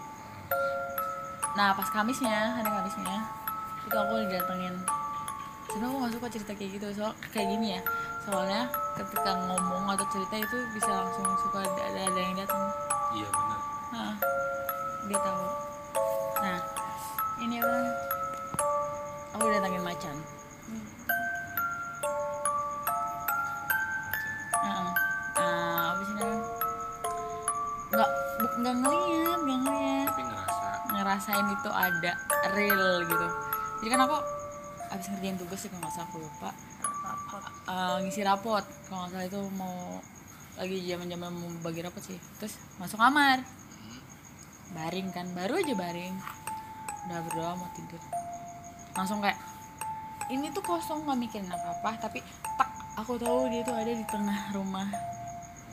Nah 1.55 1.71
pas 1.77 1.89
Kamisnya 1.89 2.59
hari 2.59 2.69
Kamisnya 2.69 3.17
itu 3.87 3.97
aku 3.99 4.15
didatengin 4.27 4.75
sebenarnya 5.73 5.89
aku 5.89 6.05
gak 6.05 6.15
suka 6.21 6.29
cerita 6.29 6.53
kayak 6.53 6.71
gitu 6.77 6.87
soal 6.93 7.13
kayak 7.33 7.49
gini 7.49 7.67
ya 7.75 7.81
soalnya 8.23 8.69
ketika 9.01 9.31
ngomong 9.49 9.85
atau 9.97 10.07
cerita 10.13 10.37
itu 10.37 10.59
bisa 10.77 10.91
langsung 10.93 11.27
suka 11.41 11.65
ada 11.65 11.83
ada, 12.07 12.21
yang 12.21 12.37
datang 12.37 12.63
iya 13.17 13.27
benar 13.27 13.73
Nah, 13.93 14.17
dia 15.05 15.21
tahu. 15.21 15.45
Nah, 16.41 16.59
ini 17.45 17.61
apa? 17.61 17.77
Aku 19.37 19.45
datangin 19.53 19.85
macan. 19.85 20.17
Apa 25.37 26.01
sih 26.09 26.15
namanya? 26.17 26.45
Nggak, 27.93 28.11
nggak 28.65 28.75
ngeliat, 28.81 29.39
nggak 29.45 29.59
ngeliat. 29.61 30.07
tapi 30.09 30.23
ngerasa 30.25 30.67
Ngerasain 30.89 31.47
itu 31.53 31.69
ada 31.69 32.13
real 32.57 33.05
gitu. 33.05 33.27
Jadi 33.85 33.89
kan 33.93 34.01
aku 34.09 34.17
abis 35.03 35.19
ngerjain 35.19 35.35
tugas 35.35 35.59
sih 35.59 35.67
kalau 35.67 35.83
nggak 35.83 35.95
salah 35.99 36.07
aku 36.07 36.17
lupa. 36.23 36.51
rapot. 37.03 37.43
Eh, 37.67 37.97
ngisi 38.07 38.23
rapot. 38.23 38.65
Kalau 38.87 38.99
nggak 39.03 39.11
salah 39.11 39.27
itu 39.27 39.41
mau 39.59 39.99
lagi 40.55 40.77
zaman 40.87 41.07
zaman 41.11 41.31
mau 41.35 41.49
bagi 41.67 41.81
rapot 41.83 42.03
sih. 42.07 42.19
Terus 42.39 42.55
masuk 42.79 43.03
kamar. 43.03 43.43
Baring 44.71 45.11
kan 45.11 45.27
baru 45.35 45.59
aja 45.59 45.75
baring. 45.75 46.15
Udah 47.11 47.19
berdoa 47.27 47.53
mau 47.59 47.67
tidur. 47.75 47.99
Langsung 48.95 49.19
kayak 49.19 49.43
ini 50.31 50.55
tuh 50.55 50.63
kosong 50.63 51.03
nggak 51.03 51.19
mikirin 51.19 51.51
apa 51.51 51.83
apa 51.83 51.91
tapi 51.99 52.23
tak 52.55 52.71
aku 52.95 53.19
tahu 53.19 53.51
dia 53.51 53.67
tuh 53.67 53.75
ada 53.75 53.91
di 53.91 54.07
tengah 54.07 54.55
rumah. 54.55 54.87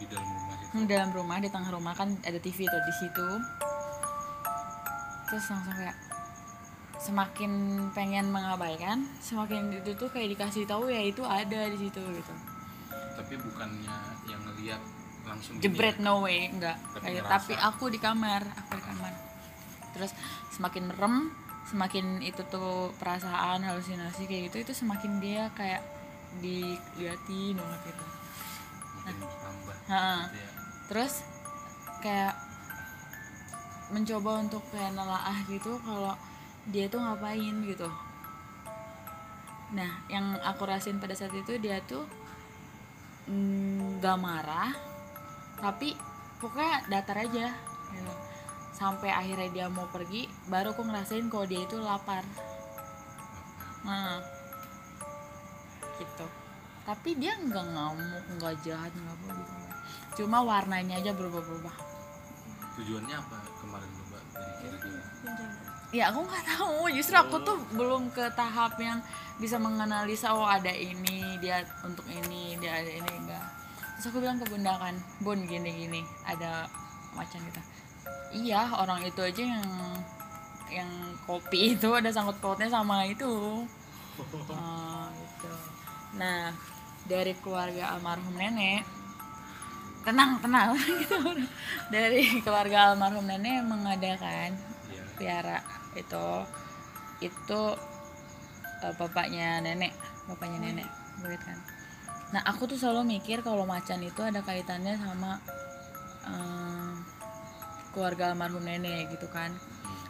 Di 0.02 0.10
dalam 0.10 0.26
rumah 0.26 0.58
itu 0.58 0.66
Hmm, 0.74 0.86
dalam 0.90 1.10
rumah 1.14 1.38
di 1.38 1.50
tengah 1.54 1.70
rumah 1.70 1.94
kan 1.94 2.10
ada 2.26 2.42
TV 2.42 2.66
tuh 2.66 2.82
di 2.82 2.94
situ. 2.98 3.28
Terus 5.30 5.46
langsung 5.54 5.78
kayak 5.78 6.09
semakin 7.00 7.52
pengen 7.90 8.28
mengabaikan 8.28 9.08
semakin 9.20 9.72
itu 9.74 9.96
tuh 9.96 10.08
kayak 10.08 10.36
dikasih 10.36 10.64
tahu 10.64 10.88
ya 10.88 11.00
itu 11.02 11.24
ada 11.24 11.66
di 11.66 11.78
situ 11.80 12.00
gitu 12.00 12.34
tapi 13.16 13.36
bukannya 13.36 13.96
yang 14.26 14.42
ngelihat 14.44 14.82
langsung 15.22 15.56
jebret 15.58 15.96
ya? 15.96 16.04
no 16.04 16.22
way 16.22 16.48
enggak 16.48 16.76
Tapi 16.92 17.04
Kayak- 17.10 17.28
tapi 17.30 17.54
aku 17.56 17.84
di 17.88 18.00
kamar 18.00 18.42
aku 18.46 18.72
di 18.74 18.84
kamar 18.84 19.14
terus 19.90 20.12
semakin 20.50 20.84
merem 20.88 21.16
semakin 21.66 22.06
itu 22.20 22.42
tuh 22.46 22.92
perasaan 22.96 23.62
halusinasi 23.62 24.26
kayak 24.26 24.50
gitu 24.50 24.58
itu 24.62 24.74
semakin 24.76 25.20
dia 25.20 25.48
kayak 25.54 25.86
diliatin 26.40 27.56
banget 27.56 27.82
gitu 27.86 28.06
tambah 29.06 29.76
Ha-ha. 29.88 30.16
gitu 30.26 30.38
ya. 30.38 30.50
terus 30.88 31.14
kayak 32.00 32.34
mencoba 33.90 34.32
untuk 34.40 34.62
kayak 34.70 34.94
nelaah 34.94 35.38
gitu 35.46 35.78
kalau 35.80 36.14
dia 36.68 36.92
tuh 36.92 37.00
ngapain 37.00 37.56
gitu. 37.64 37.88
Nah 39.72 39.92
yang 40.12 40.36
aku 40.42 40.66
rasain 40.66 41.00
pada 41.00 41.16
saat 41.16 41.32
itu 41.32 41.56
dia 41.62 41.80
tuh 41.86 42.04
mm, 43.30 44.02
marah 44.20 44.74
tapi 45.60 45.94
pokoknya 46.40 46.88
datar 46.88 47.20
aja 47.20 47.52
gitu. 47.92 48.14
sampai 48.80 49.12
akhirnya 49.12 49.50
dia 49.52 49.66
mau 49.68 49.92
pergi 49.92 50.24
baru 50.48 50.72
aku 50.72 50.88
ngerasain 50.88 51.28
kalau 51.28 51.46
dia 51.46 51.62
itu 51.64 51.78
lapar. 51.80 52.24
Nah 53.84 54.24
gitu. 56.00 56.28
Tapi 56.88 57.10
dia 57.20 57.36
nggak 57.38 57.66
ngamuk 57.76 58.24
nggak 58.40 58.56
jahat 58.66 58.92
nggak 58.96 59.16
apa 59.20 59.28
gitu. 59.36 59.54
Cuma 60.24 60.42
warnanya 60.42 60.98
aja 60.98 61.12
berubah-berubah. 61.14 61.76
Tujuannya 62.80 63.16
apa 63.20 63.38
ya 65.90 66.14
aku 66.14 66.26
nggak 66.26 66.46
tahu. 66.46 66.90
Justru 66.94 67.16
aku 67.18 67.38
tuh 67.42 67.58
belum 67.74 68.14
ke 68.14 68.30
tahap 68.34 68.78
yang 68.78 69.02
bisa 69.40 69.56
menganalisa 69.56 70.36
oh 70.36 70.46
ada 70.46 70.70
ini 70.70 71.40
dia 71.40 71.64
untuk 71.82 72.06
ini 72.12 72.60
dia 72.60 72.84
ada 72.84 72.92
ini 72.92 73.12
enggak. 73.26 73.46
Terus 73.98 74.06
aku 74.12 74.18
bilang 74.24 74.40
ke 74.40 74.48
bunda 74.48 74.76
kan 74.80 74.96
bun 75.24 75.44
gini 75.48 75.88
gini 75.88 76.02
ada 76.28 76.68
macan 77.16 77.42
gitu. 77.48 77.62
Iya 78.30 78.70
orang 78.78 79.02
itu 79.04 79.22
aja 79.24 79.44
yang 79.44 79.66
yang 80.70 80.90
kopi 81.26 81.70
itu 81.80 81.90
ada 81.90 82.14
sangkut 82.14 82.38
pautnya 82.40 82.70
sama 82.70 83.06
itu. 83.08 83.28
Oh, 84.20 85.08
gitu. 85.16 85.48
Nah 86.20 86.52
dari 87.08 87.32
keluarga 87.40 87.96
almarhum 87.96 88.36
nenek 88.36 88.84
tenang 90.04 90.44
tenang 90.44 90.76
gitu. 91.00 91.16
Dari 91.88 92.44
keluarga 92.44 92.92
almarhum 92.92 93.24
nenek 93.24 93.64
mengadakan 93.64 94.60
piara 95.20 95.60
itu. 96.00 96.28
Itu 97.20 97.62
eh, 98.80 98.94
bapaknya 98.96 99.60
nenek 99.60 99.92
bapaknya 100.32 100.72
nenek 100.72 100.88
begitu 101.20 101.44
kan. 101.44 101.60
Nah 102.32 102.42
aku 102.48 102.70
tuh 102.70 102.80
selalu 102.80 103.20
mikir 103.20 103.44
kalau 103.44 103.68
macan 103.68 104.00
itu 104.00 104.24
ada 104.24 104.40
kaitannya 104.40 104.96
sama 104.96 105.44
eh, 106.24 106.94
keluarga 107.92 108.32
almarhum 108.32 108.64
nenek 108.64 109.12
gitu 109.12 109.28
kan. 109.28 109.52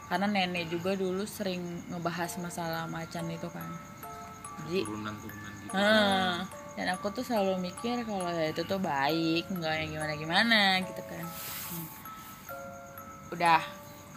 Karena 0.09 0.25
nenek 0.25 0.69
juga 0.69 0.93
dulu 0.97 1.25
sering 1.25 1.89
ngebahas 1.89 2.37
masalah 2.41 2.85
macan 2.85 3.29
itu 3.29 3.49
kan. 3.49 3.69
Jadi 4.67 4.81
turunan-turunan 4.85 5.53
gitu. 5.63 5.71
Hmm, 5.71 6.35
dan 6.75 6.87
aku 6.97 7.07
tuh 7.13 7.23
selalu 7.23 7.71
mikir 7.71 8.03
kalau 8.03 8.27
ya 8.27 8.51
itu 8.51 8.65
tuh 8.65 8.81
baik, 8.81 9.47
nggak 9.47 9.73
yang 9.85 9.89
gimana 9.95 10.13
gimana 10.17 10.59
gitu 10.83 11.01
kan. 11.05 11.25
Hmm. 11.69 11.87
Udah, 13.37 13.61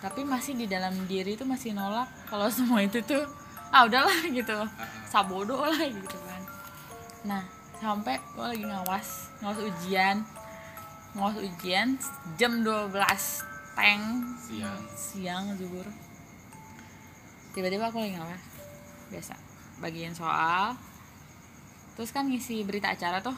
tapi 0.02 0.26
masih 0.26 0.58
di 0.58 0.66
dalam 0.66 0.90
diri 1.06 1.38
tuh 1.38 1.46
masih 1.46 1.70
nolak 1.78 2.10
kalau 2.26 2.50
semua 2.58 2.82
itu 2.82 2.98
tuh 3.06 3.22
ah 3.72 3.88
udahlah 3.88 4.28
gitu, 4.28 4.58
sabodo 5.08 5.56
lah 5.64 5.80
gitu 5.80 6.18
kan. 6.28 6.42
Nah, 7.24 7.42
sampai 7.80 8.20
gue 8.20 8.44
lagi 8.44 8.64
ngawas, 8.68 9.32
ngawas 9.40 9.60
ujian, 9.64 10.16
ngawas 11.16 11.40
ujian 11.40 11.96
jam 12.36 12.60
12 12.60 12.92
teng. 13.72 14.02
Siang. 14.44 14.80
Siang 14.92 15.44
zuhur. 15.56 15.88
Tiba-tiba 17.56 17.88
aku 17.88 18.04
lagi 18.04 18.12
ngawas 18.12 18.44
biasa. 19.08 19.40
Bagian 19.80 20.12
soal. 20.12 20.76
Terus 21.96 22.12
kan 22.12 22.28
ngisi 22.28 22.60
berita 22.68 22.92
acara 22.92 23.24
tuh. 23.24 23.36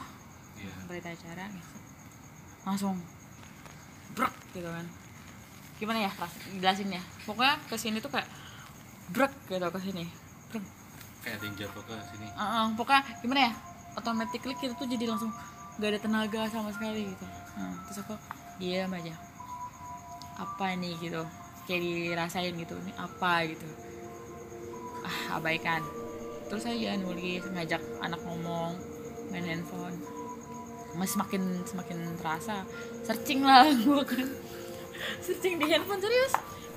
Iya. 0.59 0.75
berita 0.91 1.15
acara 1.15 1.47
ngisi. 1.47 1.79
Langsung 2.67 2.99
brek 4.19 4.35
gitu 4.51 4.67
kan 4.67 5.04
gimana 5.75 6.07
ya 6.07 6.11
jelasin 6.59 6.95
ya. 6.95 7.03
Pokoknya 7.27 7.55
ke 7.67 7.75
sini 7.75 7.97
tuh 7.99 8.11
kayak 8.11 8.27
brek 9.11 9.33
gitu 9.47 9.67
ke 9.69 9.79
sini 9.83 10.05
brek. 10.51 10.65
Kayak 11.21 11.37
yang 11.41 11.55
jatuh 11.57 11.83
ke 11.83 11.95
sini. 12.13 12.27
Heeh, 12.31 12.65
pokoknya 12.77 13.01
gimana 13.21 13.41
ya 13.49 13.53
automatically 13.95 14.55
kita 14.59 14.73
tuh 14.75 14.87
jadi 14.87 15.05
langsung 15.09 15.31
gak 15.75 15.89
ada 15.91 15.99
tenaga 15.99 16.41
sama 16.47 16.71
sekali 16.71 17.11
gitu. 17.11 17.25
Nah, 17.59 17.75
terus 17.87 17.99
aku 18.03 18.15
diam 18.59 18.91
aja. 18.91 19.15
Apa 20.39 20.75
ini 20.75 20.95
gitu? 20.99 21.23
Kayak 21.65 21.81
dirasain 21.81 22.53
gitu 22.55 22.75
ini 22.85 22.93
apa 22.95 23.43
gitu. 23.49 23.67
Ah 25.03 25.39
abaikan. 25.39 25.81
Terus 26.47 26.63
aja 26.69 26.95
nulis 26.99 27.43
ngajak 27.51 27.81
anak 27.99 28.21
ngomong 28.23 28.77
main 29.33 29.43
handphone. 29.43 29.97
Mas 30.95 31.11
semakin 31.11 31.65
semakin 31.67 32.15
terasa. 32.21 32.63
Searching 33.03 33.43
lah 33.43 33.67
gue 33.83 34.03
kan 34.05 34.27
searching 35.21 35.59
di 35.59 35.65
handphone 35.69 36.01
serius? 36.01 36.33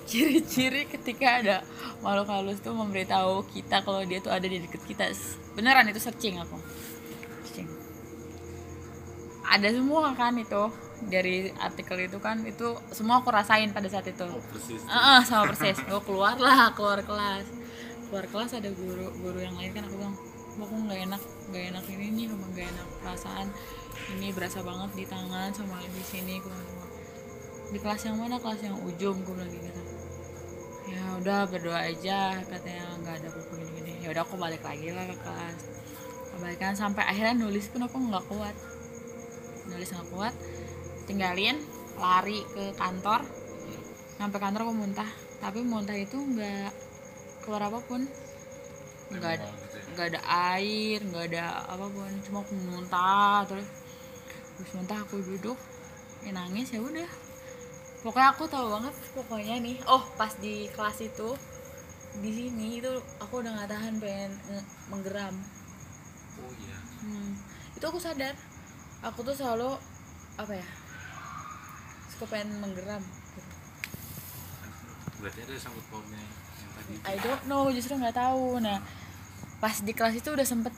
Ciri-ciri 0.09 0.89
ketika 0.89 1.45
ada 1.45 1.57
makhluk 2.01 2.33
halus 2.33 2.59
tuh 2.65 2.73
memberitahu 2.73 3.45
kita 3.53 3.85
kalau 3.85 4.01
dia 4.09 4.25
tuh 4.25 4.33
ada 4.33 4.49
di 4.49 4.57
deket 4.65 4.81
kita. 4.89 5.13
Beneran 5.53 5.85
itu 5.93 6.01
searching 6.01 6.41
aku. 6.41 6.57
Searching. 7.45 7.69
Ada 9.45 9.69
semua 9.77 10.17
kan 10.17 10.33
itu. 10.41 10.73
Dari 10.99 11.55
artikel 11.63 12.11
itu 12.11 12.19
kan 12.19 12.43
itu 12.43 12.75
semua 12.91 13.23
aku 13.23 13.31
rasain 13.31 13.71
pada 13.71 13.87
saat 13.87 14.09
itu. 14.11 14.27
Oh, 14.27 14.43
persis. 14.51 14.83
Heeh, 14.83 15.21
sama 15.29 15.55
persis. 15.55 15.79
Gue 15.87 16.01
keluar 16.03 16.41
lah 16.41 16.75
keluar 16.75 17.05
kelas. 17.05 17.47
Keluar 18.09 18.27
kelas 18.33 18.51
ada 18.57 18.73
guru 18.73 19.13
guru 19.23 19.39
yang 19.39 19.55
lain 19.55 19.77
kan 19.77 19.87
aku 19.87 19.95
bilang 19.95 20.17
"Bu, 20.59 20.67
aku 20.67 20.75
nggak 20.89 21.01
enak 21.07 21.23
nggak 21.53 21.65
enak 21.71 21.85
ini 21.87 22.07
nih 22.17 22.25
emang 22.33 22.51
nggak 22.51 22.67
enak 22.67 22.87
perasaan. 23.05 23.47
Ini 24.17 24.33
berasa 24.35 24.59
banget 24.65 24.91
di 24.97 25.05
tangan 25.07 25.53
sama 25.55 25.79
di 25.87 26.03
sini 26.03 26.41
aku. 26.43 26.77
Di 27.69 27.79
kelas 27.79 28.01
yang 28.09 28.17
mana? 28.17 28.41
Kelas 28.41 28.61
yang 28.65 28.77
ujung 28.81 29.17
gue 29.25 29.35
bilang 29.37 29.53
gitu. 29.53 29.83
Ya 30.89 31.03
udah 31.21 31.45
berdoa 31.45 31.85
aja 31.85 32.41
katanya 32.49 32.97
nggak 33.05 33.15
ada 33.21 33.29
buku 33.29 33.61
gini 33.61 33.73
gini 33.77 33.93
ya 34.01 34.09
udah 34.17 34.25
aku 34.25 34.41
balik 34.41 34.65
lagi 34.65 34.89
lah 34.89 35.05
ke 35.05 35.17
kelas. 35.21 35.61
Kebalikan 36.33 36.73
sampai 36.73 37.05
akhirnya 37.05 37.37
nulis 37.37 37.69
pun 37.69 37.85
aku 37.85 37.97
nggak 38.01 38.25
kuat. 38.25 38.57
Nulis 39.69 39.89
nggak 39.93 40.09
kuat 40.09 40.35
tinggalin 41.05 41.61
lari 42.01 42.41
ke 42.57 42.73
kantor. 42.81 43.21
Sampai 44.17 44.39
kantor 44.41 44.61
aku 44.65 44.75
muntah. 44.75 45.11
Tapi 45.39 45.61
muntah 45.61 45.97
itu 45.97 46.17
nggak 46.17 46.73
keluar 47.45 47.69
apa 47.69 47.85
pun. 47.85 48.09
Nggak 49.13 49.33
ada 49.41 49.49
nggak 49.89 50.07
ada 50.15 50.21
air 50.57 51.05
nggak 51.05 51.25
ada 51.37 51.69
apa 51.69 51.85
pun. 51.85 52.11
Cuma 52.25 52.41
aku 52.41 52.57
muntah 52.57 53.45
terus. 53.45 53.69
Terus 54.57 54.71
muntah 54.73 55.05
aku 55.05 55.21
duduk. 55.21 55.59
Ya 56.25 56.33
nangis 56.33 56.73
ya 56.73 56.81
udah 56.81 57.27
pokoknya 57.99 58.28
aku 58.31 58.45
tahu 58.47 58.67
banget 58.71 58.95
pokoknya 59.12 59.55
nih 59.59 59.76
oh 59.87 60.02
pas 60.14 60.31
di 60.38 60.71
kelas 60.71 60.99
itu 61.02 61.35
di 62.19 62.31
sini 62.31 62.78
itu 62.78 62.90
aku 63.19 63.43
udah 63.43 63.52
nggak 63.55 63.71
tahan 63.71 63.95
pengen 63.99 64.33
nge- 64.49 64.69
menggeram 64.88 65.35
Oh 66.38 66.55
iya. 66.55 66.78
Hmm, 67.02 67.35
itu 67.75 67.83
aku 67.83 67.99
sadar 67.99 68.35
aku 69.02 69.23
tuh 69.23 69.35
selalu 69.35 69.75
apa 70.38 70.55
ya 70.55 70.67
suka 72.09 72.25
pengen 72.28 72.62
menggeram 72.62 73.02
gitu. 73.35 73.50
Berarti 75.19 75.38
ada 75.43 75.55
sangkut 75.59 75.83
pautnya 75.90 76.23
yang 76.23 76.71
tadi. 76.75 76.93
itu. 76.95 77.02
I 77.02 77.17
don't 77.19 77.45
know 77.47 77.67
justru 77.71 77.99
nggak 77.99 78.14
tahu 78.14 78.62
nah 78.62 78.78
pas 79.58 79.75
di 79.82 79.91
kelas 79.91 80.15
itu 80.15 80.30
udah 80.30 80.47
sempet 80.47 80.71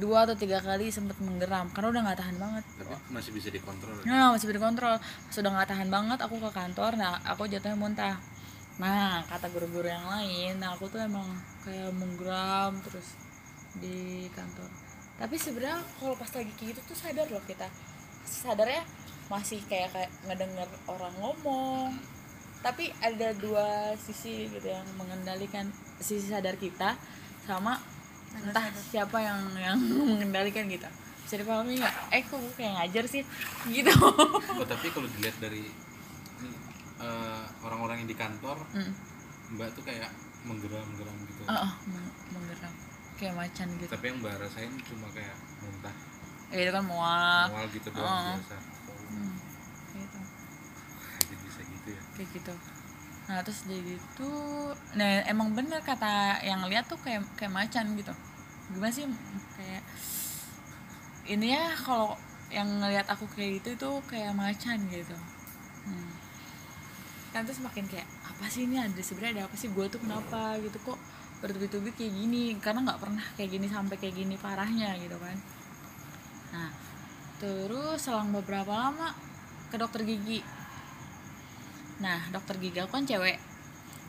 dua 0.00 0.24
atau 0.24 0.36
tiga 0.38 0.62
kali 0.62 0.88
sempet 0.88 1.18
menggeram 1.20 1.68
karena 1.74 1.88
udah 1.92 2.02
nggak 2.08 2.18
tahan 2.18 2.36
banget. 2.40 2.64
Tapi 2.80 2.94
masih 3.12 3.30
bisa 3.36 3.48
dikontrol. 3.52 3.94
ya? 4.00 4.04
nah 4.08 4.26
masih 4.32 4.46
bisa 4.48 4.56
dikontrol. 4.56 4.96
Sudah 5.28 5.50
nggak 5.52 5.68
tahan 5.68 5.88
banget 5.92 6.18
aku 6.24 6.36
ke 6.40 6.50
kantor 6.52 6.96
nah 6.96 7.20
aku 7.26 7.44
jatuhnya 7.50 7.76
muntah. 7.76 8.16
Nah 8.80 9.20
kata 9.28 9.52
guru-guru 9.52 9.88
yang 9.88 10.06
lain 10.08 10.56
nah 10.62 10.72
aku 10.72 10.88
tuh 10.88 11.02
emang 11.02 11.26
kayak 11.66 11.92
menggeram 11.92 12.78
terus 12.80 13.18
di 13.76 14.28
kantor. 14.32 14.68
Tapi 15.20 15.36
sebenarnya 15.36 15.80
kalau 16.00 16.14
pas 16.16 16.30
lagi 16.32 16.52
kayak 16.56 16.68
gitu 16.76 16.80
tuh 16.92 16.96
sadar 16.96 17.26
loh 17.28 17.44
kita. 17.44 17.68
Sadarnya 18.24 18.82
masih 19.28 19.60
kayak 19.68 19.92
kayak 19.92 20.10
ngedenger 20.28 20.68
orang 20.88 21.14
ngomong. 21.20 21.92
Tapi 22.62 22.94
ada 23.02 23.34
dua 23.34 23.92
sisi 23.98 24.46
gitu 24.46 24.70
yang 24.70 24.86
mengendalikan 24.94 25.66
sisi 25.98 26.30
sadar 26.30 26.54
kita 26.56 26.94
sama 27.42 27.74
entah 28.34 28.64
siapa 28.82 29.18
yang 29.18 29.40
yang 29.54 29.78
mengendalikan 30.10 30.64
gitu 30.66 30.88
bisa 31.22 31.34
dipahami 31.38 31.76
nggak 31.76 31.94
eh 32.10 32.22
kok 32.22 32.36
gue 32.36 32.54
kayak 32.54 32.72
ngajar 32.76 33.04
sih 33.06 33.22
gitu 33.68 33.92
Oh, 34.58 34.64
tapi 34.64 34.88
kalau 34.88 35.08
dilihat 35.10 35.36
dari 35.38 35.64
eh, 36.98 37.44
orang-orang 37.60 38.02
yang 38.02 38.08
di 38.08 38.16
kantor, 38.16 38.58
Mm. 38.72 38.92
Mbak 39.52 39.68
tuh 39.72 39.82
kayak 39.82 40.08
menggeram-geram 40.42 41.16
gitu. 41.24 41.42
oh, 41.44 41.54
oh, 41.54 41.72
meng- 41.86 42.14
menggeram 42.30 42.72
kayak 43.14 43.34
macan 43.34 43.68
gitu 43.76 43.90
Tapi 43.90 44.04
yang 44.06 44.18
Mbak 44.18 44.34
rasain 44.38 44.72
cuma 44.82 45.06
kayak 45.10 45.36
muntah, 45.60 45.94
ya 46.48 46.58
itu 46.58 46.72
kan 46.72 46.84
mual 46.84 47.44
mual 47.48 47.66
gitu 47.68 47.88
doang 47.90 48.08
Oh. 48.08 48.34
biasa. 48.34 48.56
Hmm, 49.08 49.34
gitu 49.92 50.18
jadi 51.22 51.34
bisa 51.38 51.60
gitu 51.62 51.88
ya. 51.90 52.02
kayak 52.16 52.28
gitu 52.32 52.54
nah 53.32 53.40
terus 53.40 53.64
jadi 53.64 53.96
gitu 53.96 54.28
nah 54.92 55.24
emang 55.24 55.56
bener 55.56 55.80
kata 55.80 56.44
yang 56.44 56.60
lihat 56.68 56.84
tuh 56.84 57.00
kayak 57.00 57.24
kayak 57.40 57.48
macan 57.48 57.96
gitu. 57.96 58.12
Gimana 58.76 58.92
sih? 58.92 59.08
Kayak 59.56 59.82
ini 61.32 61.56
ya 61.56 61.72
kalau 61.80 62.12
yang 62.52 62.68
ngelihat 62.68 63.08
aku 63.08 63.24
kayak 63.32 63.64
gitu 63.64 63.68
itu 63.72 63.90
kayak 64.04 64.36
macan 64.36 64.76
gitu. 64.92 65.16
Hmm. 65.82 66.12
kan 67.32 67.48
terus 67.48 67.64
makin 67.64 67.88
kayak 67.88 68.04
apa 68.28 68.44
sih 68.52 68.68
ini? 68.68 68.76
Ada 68.76 69.00
sebenarnya 69.00 69.32
ada 69.40 69.42
apa 69.48 69.56
sih? 69.56 69.72
Gue 69.72 69.88
tuh 69.88 70.04
kenapa 70.04 70.60
gitu? 70.60 70.76
Kok 70.84 70.98
bertubi-tubi 71.40 71.96
kayak 71.96 72.12
gini? 72.12 72.52
Karena 72.60 72.84
nggak 72.84 73.00
pernah 73.00 73.24
kayak 73.40 73.50
gini 73.56 73.66
sampai 73.72 73.96
kayak 73.96 74.14
gini 74.20 74.36
parahnya 74.36 74.92
gitu 75.00 75.16
kan. 75.16 75.36
Nah 76.52 76.68
terus 77.40 77.98
selang 78.04 78.28
beberapa 78.30 78.70
lama 78.70 79.16
ke 79.72 79.80
dokter 79.80 80.04
gigi 80.04 80.44
nah 82.02 82.18
dokter 82.34 82.58
gigi 82.58 82.82
aku 82.82 82.98
kan 82.98 83.06
cewek. 83.06 83.38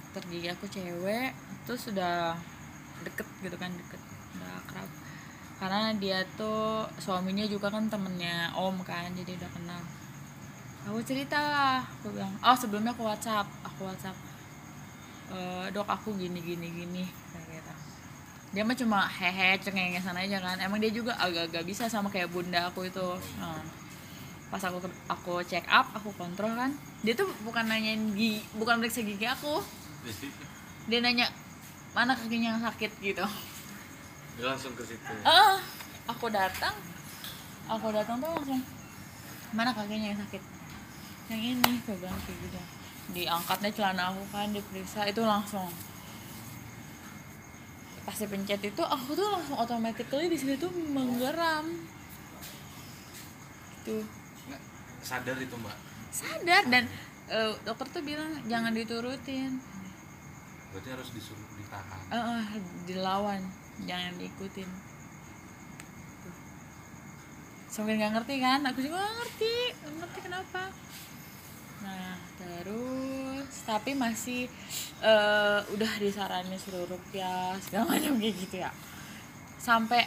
Dokter 0.09 0.23
gigi 0.33 0.49
aku 0.49 0.65
cewek 0.65 1.29
terus 1.63 1.87
sudah 1.87 2.33
deket 3.05 3.27
gitu 3.45 3.55
kan 3.61 3.69
deket. 3.69 4.01
Udah 4.35 4.51
akrab. 4.65 4.89
Karena 5.61 5.93
dia 5.95 6.25
tuh 6.33 6.89
suaminya 6.97 7.45
juga 7.45 7.69
kan 7.69 7.85
temennya 7.87 8.51
om 8.57 8.81
kan 8.81 9.13
jadi 9.13 9.37
udah 9.37 9.49
kenal. 9.53 9.81
Aku 10.89 10.99
cerita 11.05 11.37
lah 11.39 11.79
aku 11.79 12.11
bilang 12.11 12.33
oh 12.41 12.57
sebelumnya 12.57 12.91
aku 12.91 13.07
WhatsApp 13.07 13.47
aku 13.63 13.87
WhatsApp 13.87 14.17
"Eh, 15.31 15.65
dok 15.71 15.87
aku 15.87 16.17
gini 16.19 16.41
gini 16.43 16.67
gini 16.73 17.03
kayak 17.31 17.45
gitu. 17.61 17.73
Dia 18.53 18.61
mah 18.67 18.75
cuma 18.75 18.99
hehe 19.07 19.55
cengengesan 19.61 20.17
aja 20.17 20.37
kan. 20.41 20.57
Emang 20.59 20.81
dia 20.81 20.91
juga 20.91 21.15
agak-agak 21.21 21.63
bisa 21.63 21.87
sama 21.87 22.09
kayak 22.11 22.29
bunda 22.33 22.69
aku 22.69 22.85
itu. 22.85 23.07
Nah, 23.39 23.63
pas 24.53 24.61
aku 24.61 24.77
aku 25.09 25.33
check 25.47 25.65
up 25.65 25.89
aku 25.97 26.13
kontrol 26.13 26.53
kan 26.53 26.69
dia 27.03 27.13
tuh 27.19 27.27
bukan 27.43 27.67
nanyain 27.67 28.15
gigi 28.15 28.39
bukan 28.55 28.79
periksa 28.79 29.03
gigi 29.03 29.27
aku. 29.27 29.59
Dia 30.87 31.03
nanya 31.03 31.27
mana 31.91 32.15
kakinya 32.15 32.55
yang 32.55 32.63
sakit? 32.63 32.91
gitu. 33.03 33.27
Dia 34.39 34.45
langsung 34.49 34.71
ke 34.73 34.83
situ. 34.87 35.13
ah 35.27 35.59
aku 36.07 36.31
datang. 36.31 36.73
Aku 37.67 37.91
datang 37.91 38.23
tuh 38.23 38.31
langsung 38.31 38.63
mana 39.51 39.75
kakinya 39.75 40.15
yang 40.15 40.19
sakit? 40.23 40.41
Yang 41.27 41.41
ini 41.59 41.71
aku 41.83 41.91
bilang 41.99 42.19
kayak 42.23 42.39
gitu. 42.39 42.59
Diangkatnya 43.13 43.69
celana 43.75 44.03
aku 44.15 44.23
kan 44.31 44.47
diperiksa 44.55 45.03
itu 45.03 45.21
langsung. 45.27 45.67
Pas 48.03 48.15
dipencet 48.15 48.63
itu 48.63 48.83
aku 48.83 49.11
tuh 49.15 49.27
langsung 49.27 49.59
automatically 49.59 50.31
di 50.31 50.39
sini 50.39 50.55
tuh 50.55 50.71
menggeram. 50.71 51.67
Tuh 53.83 54.03
Nggak, 54.47 54.61
sadar 55.03 55.35
itu 55.39 55.55
Mbak. 55.55 55.92
Sadar 56.13 56.63
dan 56.69 56.85
eh, 57.33 57.53
dokter 57.65 57.89
tuh 57.89 58.03
bilang 58.05 58.29
jangan 58.45 58.71
diturutin 58.71 59.57
Berarti 60.73 60.89
harus 60.89 61.13
disuruh 61.13 61.49
ditahan. 61.53 62.01
Eh, 62.09 62.17
eh, 62.17 62.45
dilawan 62.89 63.41
jangan 63.85 64.13
diikutin 64.21 64.69
Tuh. 66.21 66.35
sampai 67.69 67.97
nggak 67.97 68.13
ngerti 68.21 68.35
kan 68.37 68.61
aku 68.69 68.79
juga 68.85 69.01
nggak 69.01 69.15
ngerti 69.17 69.53
nggak 69.73 69.93
ngerti 69.97 70.19
kenapa 70.21 70.63
nah 71.83 72.15
terus 72.37 73.49
tapi 73.65 73.91
masih 73.97 74.45
eh, 75.01 75.59
udah 75.73 75.91
disaranin 75.97 76.57
suruh 76.61 76.85
rupiah 76.85 77.57
segala 77.59 77.97
macam 77.97 78.13
kayak 78.21 78.35
gitu 78.37 78.55
ya 78.61 78.71
sampai 79.57 80.05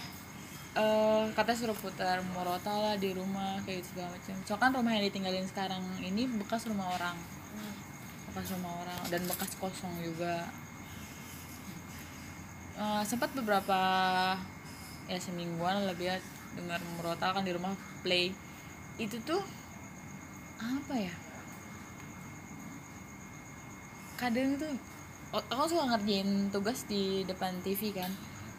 eh 0.76 1.24
katanya 1.32 1.56
suruh 1.56 1.78
putar 1.80 2.20
morota 2.36 2.68
lah 2.68 2.94
di 3.00 3.16
rumah 3.16 3.56
kayak 3.64 3.80
gitu 3.80 3.96
segala 3.96 4.12
macam. 4.12 4.34
Soalnya 4.44 4.60
kan 4.60 4.70
rumah 4.76 4.92
yang 4.92 5.04
ditinggalin 5.08 5.46
sekarang 5.48 5.82
ini 6.04 6.28
bekas 6.36 6.68
rumah 6.68 6.92
orang. 6.92 7.16
Bekas 8.28 8.52
rumah 8.52 8.84
orang 8.84 9.00
dan 9.08 9.24
bekas 9.24 9.56
kosong 9.56 9.94
juga. 10.04 10.44
Eh, 12.76 13.02
sempat 13.08 13.32
beberapa 13.32 13.80
ya 15.08 15.16
semingguan 15.16 15.88
lebih 15.88 16.12
ya 16.12 16.16
dengar 16.60 16.76
merotal 17.00 17.40
kan 17.40 17.44
di 17.48 17.56
rumah 17.56 17.72
play. 18.04 18.36
Itu 19.00 19.16
tuh 19.24 19.40
apa 20.60 20.92
ya? 20.92 21.14
Kadang 24.20 24.60
tuh 24.60 24.76
aku 25.32 25.64
suka 25.72 25.88
ngerjain 25.96 26.52
tugas 26.52 26.84
di 26.84 27.24
depan 27.24 27.64
TV 27.64 27.96
kan 27.96 28.12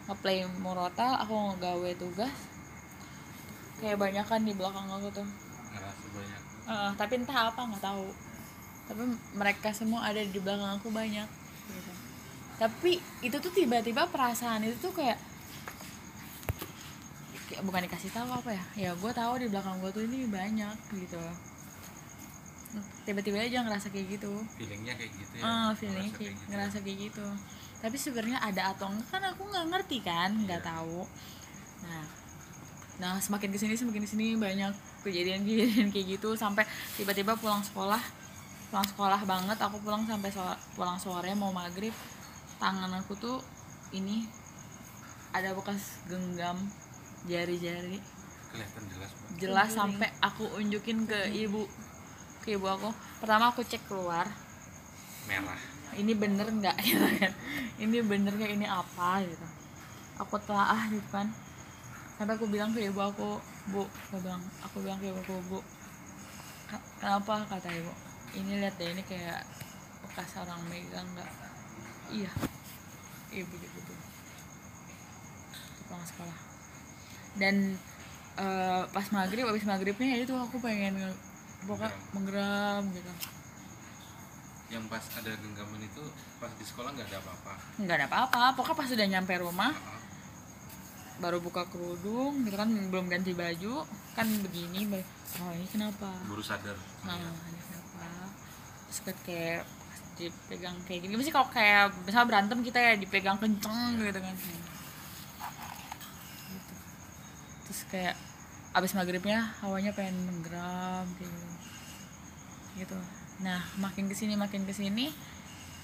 ngeplay 0.08 0.40
murotal 0.58 1.12
aku 1.20 1.34
ngegawe 1.52 1.90
tugas. 2.00 2.32
Kayak 3.78 4.00
banyak 4.00 4.24
kan 4.26 4.40
di 4.42 4.56
belakang 4.56 4.88
aku 4.88 5.12
tuh. 5.12 5.28
Ngerasa 5.70 6.04
banyak. 6.10 6.40
Eh, 6.68 6.90
tapi 6.96 7.12
entah 7.20 7.52
apa 7.52 7.60
nggak 7.62 7.84
tahu. 7.84 8.08
Tapi 8.88 9.02
mereka 9.36 9.68
semua 9.70 10.08
ada 10.08 10.18
di 10.18 10.40
belakang 10.40 10.80
aku 10.80 10.88
banyak 10.88 11.28
gitu. 11.68 11.92
tapi 12.56 12.96
itu 13.20 13.36
tuh 13.38 13.52
tiba-tiba 13.52 14.08
perasaan 14.08 14.64
itu 14.64 14.74
tuh 14.80 14.90
kayak 14.90 15.20
kayak 17.46 17.62
bukan 17.62 17.84
dikasih 17.86 18.10
tahu 18.10 18.26
apa 18.32 18.50
ya? 18.50 18.64
Ya 18.74 18.90
gue 18.96 19.12
tahu 19.12 19.32
di 19.38 19.46
belakang 19.52 19.78
gue 19.78 19.92
tuh 19.92 20.02
ini 20.08 20.24
banyak 20.26 20.74
gitu. 20.96 21.20
Tiba-tiba 23.04 23.40
aja 23.40 23.62
ngerasa 23.62 23.88
kayak 23.88 24.18
gitu. 24.18 24.32
Feelingnya 24.56 24.96
kayak 24.96 25.12
gitu 25.16 25.34
ya? 25.38 25.42
Ah 25.44 25.70
feelingnya 25.76 26.10
Ngerasa 26.10 26.18
kayak, 26.18 26.32
gitu. 26.34 26.48
ngerasa 26.50 26.76
kayak 26.82 26.98
gitu 27.12 27.26
tapi 27.78 27.94
sebenarnya 27.94 28.38
ada 28.38 28.74
atau 28.74 28.90
enggak 28.90 29.06
kan 29.08 29.22
aku 29.24 29.42
nggak 29.44 29.66
ngerti 29.70 29.98
kan 30.02 30.30
nggak 30.34 30.60
Iya. 30.60 30.68
tahu. 30.68 31.00
Nah 31.86 32.04
nah 32.98 33.14
semakin 33.16 33.54
ke 33.54 33.58
sini 33.58 33.78
semakin 33.78 34.02
ke 34.02 34.10
sini 34.10 34.34
banyak 34.34 34.74
kejadian-kejadian 35.02 35.88
kayak 35.88 36.18
gitu. 36.18 36.34
Sampai 36.34 36.66
tiba-tiba 36.94 37.38
pulang 37.38 37.62
sekolah 37.62 38.02
pulang 38.68 38.82
sekolah 38.84 39.20
banget. 39.22 39.58
Aku 39.58 39.78
pulang 39.78 40.02
sampai 40.04 40.28
so- 40.28 40.58
pulang 40.74 40.98
sore 40.98 41.30
mau 41.32 41.54
maghrib. 41.54 41.94
Tangan 42.58 42.90
aku 42.98 43.14
tuh 43.14 43.38
ini 43.90 44.26
ada 45.30 45.54
bekas 45.54 46.02
genggam 46.04 46.58
jari-jari. 47.24 48.02
Kelihatan 48.48 48.82
jelas 48.90 49.10
Mbak. 49.12 49.38
jelas 49.38 49.70
sampai 49.70 50.08
aku 50.18 50.44
unjukin 50.58 51.06
ke 51.06 51.30
ibu 51.30 51.62
ke 52.42 52.58
ibu 52.58 52.66
aku. 52.66 52.90
Pertama 53.22 53.54
aku 53.54 53.62
cek 53.62 53.86
keluar. 53.86 54.26
Merah 55.30 55.77
ini 55.96 56.12
bener 56.16 56.46
nggak 56.48 56.76
gitu 56.86 57.06
kan. 57.20 57.32
Ini 57.80 57.96
bener 58.04 58.32
nggak 58.34 58.52
ini 58.56 58.66
apa 58.68 59.22
gitu. 59.24 59.46
Aku 60.22 60.36
telaah 60.42 60.88
gitu 60.92 61.08
kan. 61.12 61.28
Sampai 62.18 62.34
aku 62.36 62.46
bilang 62.50 62.70
ke 62.74 62.80
ibu 62.88 63.00
aku 63.00 63.38
bu 63.72 63.82
aku 64.10 64.16
bilang 64.24 64.42
aku 64.64 64.76
bilang 64.84 64.98
ke 65.00 65.06
ibu 65.12 65.20
aku 65.22 65.34
bu 65.50 65.58
"Ka- 66.70 66.84
kenapa? 67.00 67.34
kata 67.48 67.68
ibu. 67.72 67.92
Ini 68.38 68.52
lihat 68.60 68.74
deh 68.78 68.88
ini 68.92 69.02
kayak 69.06 69.40
bekas 70.04 70.30
orang 70.42 70.60
megang 70.70 71.06
nggak? 71.14 71.30
Iya 72.12 72.32
ibu 73.32 73.54
gitu. 73.60 73.78
Tuh 73.88 73.98
pulang 75.88 76.04
sekolah. 76.06 76.38
Dan 77.38 77.56
eh, 78.38 78.82
pas 78.94 79.06
maghrib 79.14 79.44
abis 79.48 79.64
maghribnya 79.68 80.08
ya 80.14 80.18
itu 80.24 80.34
aku 80.34 80.56
pengen 80.62 80.94
nge- 81.00 81.20
pokoknya 81.68 81.90
menggeram 82.14 82.82
gitu 82.94 83.10
yang 84.68 84.84
pas 84.92 85.00
ada 85.16 85.32
genggaman 85.32 85.80
itu 85.80 86.04
pas 86.36 86.52
di 86.52 86.64
sekolah 86.64 86.92
nggak 86.92 87.08
ada 87.08 87.18
apa-apa. 87.24 87.52
Nggak 87.80 87.96
ada 87.96 88.06
apa-apa 88.12 88.48
pokoknya 88.52 88.76
pas 88.76 88.88
udah 88.92 89.06
nyampe 89.08 89.34
rumah 89.40 89.72
Ah, 89.72 90.00
baru 91.24 91.40
buka 91.40 91.64
kerudung 91.72 92.44
gitu 92.44 92.54
kan 92.54 92.68
belum 92.68 93.08
ganti 93.08 93.32
baju 93.32 93.82
kan 94.12 94.28
begini 94.44 94.86
oh 95.40 95.50
ini 95.56 95.66
kenapa? 95.72 96.12
Baru 96.28 96.44
sadar. 96.44 96.76
Nah 97.08 97.16
ini 97.48 97.60
kenapa? 97.64 98.06
Terus 98.88 99.00
kan 99.08 99.16
kayak 99.24 99.64
dipegang 100.20 100.76
kayak 100.84 101.00
gini 101.06 101.14
mesti 101.16 101.32
kalau 101.32 101.48
kayak 101.48 101.94
misalnya 102.04 102.28
berantem 102.28 102.58
kita 102.60 102.78
ya 102.78 102.92
dipegang 103.00 103.40
kenceng 103.40 103.96
gitu 104.04 104.20
kan. 104.20 104.36
Gitu. 106.48 106.74
terus 107.64 107.80
kayak 107.88 108.14
abis 108.76 108.92
maghribnya 108.92 109.48
hawanya 109.64 109.96
pengen 109.96 110.28
menggeram 110.28 111.08
kayak 111.16 111.32
gitu. 111.32 111.48
Gitu 112.84 113.17
nah 113.38 113.62
makin 113.78 114.06
ke 114.06 114.14
sini 114.14 114.34
makin 114.34 114.66
ke 114.66 114.72
sini 114.72 115.14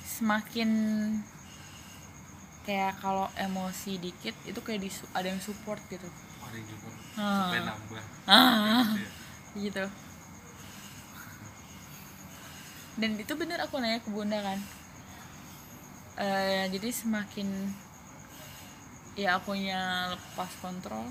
semakin 0.05 0.71
kayak 2.65 2.97
kalau 2.99 3.29
emosi 3.37 4.01
dikit 4.01 4.33
itu 4.43 4.57
kayak 4.59 4.81
disu- 4.81 5.11
ada 5.13 5.29
yang 5.29 5.39
support 5.39 5.79
gitu. 5.87 6.09
Oh, 6.41 6.49
ada 6.49 6.57
yang 6.57 6.67
juga 6.67 6.89
Ah. 7.15 7.37
supaya 7.45 7.63
nambah. 7.63 8.05
Ah. 8.25 8.85
Gitu 8.89 9.05
ya. 9.05 9.11
gitu. 9.69 9.85
Dan 12.95 13.11
itu 13.19 13.33
bener 13.35 13.59
aku 13.61 13.77
nanya 13.79 14.01
ke 14.01 14.09
bunda 14.09 14.39
kan. 14.41 14.59
Eh, 16.15 16.65
jadi 16.71 16.89
semakin 16.89 17.49
ya 19.15 19.39
akunya 19.39 20.11
lepas 20.11 20.51
kontrol 20.59 21.07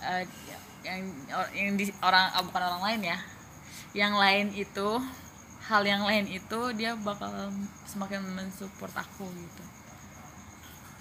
eh, 0.00 0.26
yang 0.82 0.98
yang 1.54 1.70
di 1.78 1.86
orang 2.00 2.30
bukan 2.42 2.62
orang 2.64 2.82
lain 2.82 3.02
ya. 3.12 3.18
Yang 3.92 4.12
lain 4.16 4.46
itu 4.56 4.88
hal 5.62 5.82
yang 5.86 6.02
lain 6.02 6.26
itu 6.26 6.60
dia 6.74 6.98
bakal 6.98 7.30
semakin 7.86 8.22
mensupport 8.34 8.94
aku 8.98 9.26
gitu. 9.30 9.64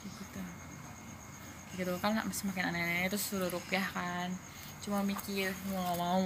Gitu 0.06 0.42
gitu 1.80 1.96
kan 2.04 2.20
semakin 2.30 2.70
aneh-aneh 2.70 3.08
itu 3.08 3.18
suruh 3.18 3.50
rukyah 3.50 3.88
kan. 3.96 4.30
Cuma 4.84 5.02
mikir 5.02 5.50
mau 5.72 5.82
nggak 5.82 5.98
mau. 5.98 6.26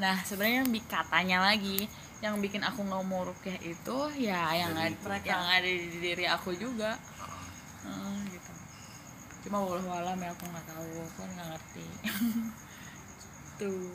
Nah 0.00 0.16
sebenarnya 0.22 0.62
katanya 0.86 1.44
lagi 1.44 1.86
yang 2.22 2.40
bikin 2.40 2.62
aku 2.64 2.80
nggak 2.86 3.04
mau 3.04 3.26
rukyah 3.26 3.58
itu 3.60 3.98
ya 4.16 4.54
yang 4.54 4.72
Dari 4.72 4.94
ada 4.96 5.18
yang 5.26 5.44
ada 5.44 5.68
di 5.68 5.98
diri 6.00 6.24
aku 6.30 6.54
juga. 6.56 6.96
Hmm, 7.84 8.24
gitu. 8.32 8.52
Cuma 9.44 9.60
walau 9.60 9.92
alam 9.92 10.16
ya 10.16 10.30
aku 10.32 10.44
nggak 10.48 10.66
tahu. 10.72 10.90
Aku 11.04 11.20
nggak 11.36 11.46
ngerti. 11.52 11.86
Tuh. 13.60 13.92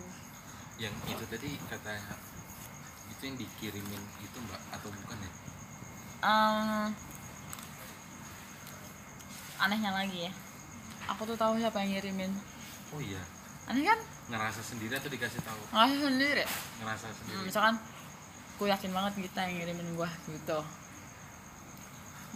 Yang 0.80 0.96
itu 1.12 1.26
tadi 1.28 1.50
kata 1.68 1.92
itu 3.20 3.28
yang 3.28 3.36
dikirimin 3.36 4.04
itu 4.24 4.38
mbak 4.48 4.62
atau 4.72 4.88
bukan 4.96 5.18
ya? 5.20 5.32
Em, 6.24 6.88
anehnya 9.60 9.92
lagi 9.92 10.24
ya. 10.24 10.32
Aku 11.12 11.28
tuh 11.28 11.36
tahu 11.36 11.60
siapa 11.60 11.84
yang 11.84 12.00
ngirimin. 12.00 12.32
Oh 12.96 13.04
iya. 13.04 13.20
Aneh 13.68 13.84
kan? 13.84 14.00
Ngerasa 14.32 14.64
sendiri 14.64 14.96
atau 14.96 15.12
dikasih 15.12 15.44
tahu? 15.44 15.60
Nggak 15.76 16.00
sendiri? 16.00 16.46
Ngerasa 16.80 17.06
Hmm, 17.12 17.18
sendiri 17.20 17.40
misalkan 17.44 17.76
aku 18.56 18.72
yakin 18.72 18.92
banget 18.96 19.14
kita 19.28 19.40
yang 19.52 19.56
ngirimin 19.68 20.00
gua 20.00 20.08
gitu. 20.32 20.60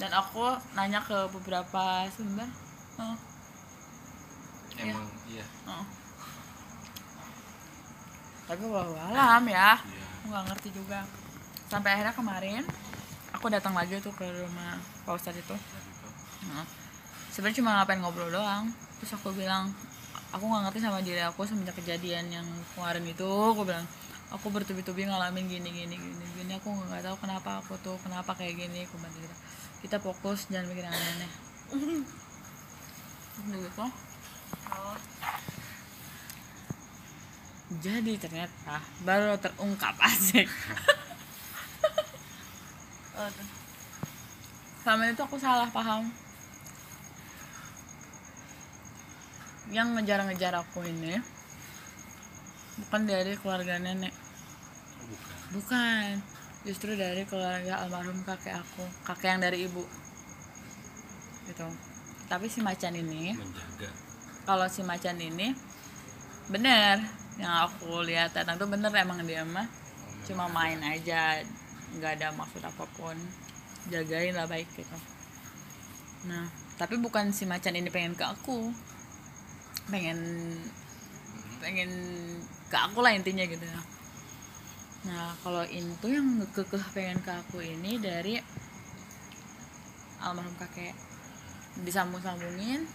Dan 0.04 0.12
aku 0.12 0.60
nanya 0.76 1.00
ke 1.00 1.32
beberapa 1.32 2.12
sumber. 2.12 2.50
Oh, 3.00 3.16
emang 4.84 5.08
iya. 5.32 5.48
Oh. 5.64 5.86
tapi 8.44 8.68
walau 8.68 9.00
alam 9.00 9.48
ya. 9.48 9.80
Iya 9.80 10.03
aku 10.24 10.32
nggak 10.32 10.46
ngerti 10.56 10.70
juga. 10.72 11.04
Sampai 11.68 12.00
akhirnya 12.00 12.16
kemarin 12.16 12.64
aku 13.36 13.52
datang 13.52 13.76
lagi 13.76 14.00
tuh 14.00 14.16
ke 14.16 14.24
rumah 14.24 14.80
pak 15.04 15.20
ustadz 15.20 15.44
itu. 15.44 15.52
Nah, 16.48 16.64
sebenarnya 17.28 17.60
cuma 17.60 17.76
ngapain 17.76 18.00
ngobrol 18.00 18.32
doang. 18.32 18.72
Terus 19.04 19.20
aku 19.20 19.36
bilang 19.36 19.68
aku 20.32 20.48
nggak 20.48 20.72
ngerti 20.72 20.80
sama 20.80 21.04
diri 21.04 21.20
aku 21.28 21.44
semenjak 21.44 21.76
kejadian 21.76 22.32
yang 22.32 22.48
kemarin 22.72 23.04
itu. 23.04 23.28
Aku 23.28 23.68
bilang 23.68 23.84
aku 24.32 24.48
bertubi-tubi 24.48 25.12
ngalamin 25.12 25.44
gini 25.52 25.76
gini 25.76 26.00
gini 26.00 26.26
gini. 26.40 26.52
Aku 26.56 26.72
nggak 26.72 27.04
tahu 27.04 27.20
kenapa 27.20 27.60
aku 27.60 27.76
tuh 27.84 28.00
kenapa 28.00 28.32
kayak 28.32 28.56
gini. 28.56 28.88
Aku 28.88 28.96
bilang 28.96 29.12
gitu. 29.20 29.36
Kita 29.84 30.00
fokus 30.00 30.48
jangan 30.48 30.72
mikir 30.72 30.88
yang 30.88 30.96
aneh-aneh. 30.96 31.32
Udah 33.44 33.60
gitu. 33.68 33.86
Oh 34.72 34.96
jadi 37.82 38.14
ternyata 38.20 38.84
baru 39.02 39.40
terungkap 39.40 39.96
asik 39.98 40.46
oh 43.18 43.30
selama 44.84 45.08
itu 45.08 45.24
aku 45.24 45.40
salah 45.40 45.72
paham. 45.72 46.12
Yang 49.72 49.88
ngejar-ngejar 49.96 50.54
aku 50.60 50.84
ini 50.84 51.16
bukan 52.84 53.02
dari 53.08 53.34
keluarga 53.40 53.80
nenek. 53.80 54.12
Bukan. 55.08 55.36
Bukan. 55.56 56.12
Justru 56.68 57.00
dari 57.00 57.24
keluarga 57.24 57.80
almarhum 57.80 58.28
kakek 58.28 58.60
aku 58.60 58.84
kakek 59.08 59.28
yang 59.32 59.42
dari 59.42 59.64
ibu. 59.64 59.88
Gitu. 61.48 61.68
Tapi 62.28 62.52
si 62.52 62.60
macan 62.60 63.00
ini 63.00 63.40
menjaga. 63.40 63.90
kalau 64.44 64.68
si 64.68 64.84
macan 64.84 65.16
ini 65.16 65.56
bener 66.52 67.00
yang 67.42 67.66
aku 67.66 68.06
lihat 68.06 68.38
datang 68.38 68.62
tuh 68.62 68.70
bener 68.70 68.94
emang 68.94 69.22
dia 69.26 69.42
mah. 69.42 69.66
Cuma 70.24 70.46
main 70.50 70.80
aja 70.86 71.42
nggak 71.98 72.12
ada 72.22 72.28
maksud 72.34 72.62
apa 72.62 72.86
pun. 72.94 73.18
Jagain 73.90 74.38
lah 74.38 74.48
baik 74.48 74.70
gitu. 74.78 74.98
Nah 76.30 76.48
tapi 76.78 76.98
bukan 76.98 77.30
si 77.34 77.46
macan 77.50 77.78
ini 77.78 77.90
pengen 77.90 78.14
ke 78.14 78.26
aku. 78.26 78.70
Pengen 79.90 80.20
pengen 81.60 81.92
ke 82.70 82.78
aku 82.78 83.00
lah 83.02 83.12
intinya 83.12 83.44
gitu. 83.44 83.66
Nah 85.04 85.36
kalau 85.44 85.66
itu 85.68 86.08
yang 86.08 86.40
kekeh 86.54 86.86
pengen 86.96 87.20
ke 87.20 87.32
aku 87.34 87.60
ini 87.60 88.00
dari 88.00 88.40
almarhum 90.24 90.56
kakek. 90.56 90.96
Disambung-sambungin. 91.84 92.86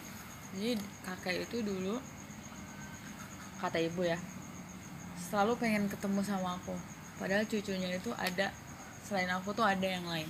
Jadi 0.57 0.81
kakek 1.05 1.45
itu 1.45 1.61
dulu 1.61 2.01
kata 3.59 3.79
ibu 3.83 4.07
ya 4.07 4.19
selalu 5.29 5.59
pengen 5.61 5.85
ketemu 5.91 6.25
sama 6.25 6.57
aku. 6.57 6.73
Padahal 7.19 7.45
cucunya 7.45 7.91
itu 7.93 8.11
ada 8.15 8.55
selain 9.05 9.29
aku 9.35 9.53
tuh 9.53 9.67
ada 9.67 9.85
yang 9.85 10.07
lain. 10.07 10.27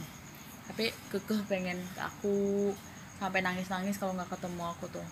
Tapi 0.66 0.90
kekeh 1.12 1.44
pengen 1.46 1.78
ke 1.94 2.00
aku 2.00 2.36
sampai 3.20 3.44
nangis-nangis 3.44 4.00
kalau 4.00 4.16
nggak 4.16 4.32
ketemu 4.32 4.62
aku 4.64 4.90
tuh. 4.90 5.06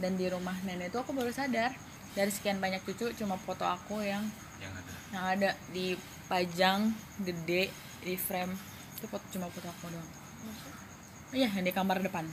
Dan 0.00 0.18
di 0.18 0.26
rumah 0.26 0.56
nenek 0.64 0.90
itu 0.90 0.98
aku 0.98 1.12
baru 1.14 1.30
sadar 1.30 1.70
dari 2.16 2.32
sekian 2.32 2.58
banyak 2.58 2.82
cucu 2.82 3.12
cuma 3.14 3.38
foto 3.38 3.62
aku 3.68 4.00
yang 4.02 4.24
yang 4.58 4.72
ada. 4.72 4.92
Yang 5.12 5.24
ada 5.36 5.50
dipajang 5.70 6.80
gede 7.22 7.68
di 8.02 8.14
frame. 8.16 8.56
Itu 8.98 9.06
foto 9.06 9.24
cuma 9.30 9.46
foto 9.52 9.68
aku 9.68 9.92
doang. 9.92 10.10
Iya 11.32 11.48
yang 11.48 11.64
di 11.64 11.72
kamar 11.72 12.00
depan. 12.00 12.24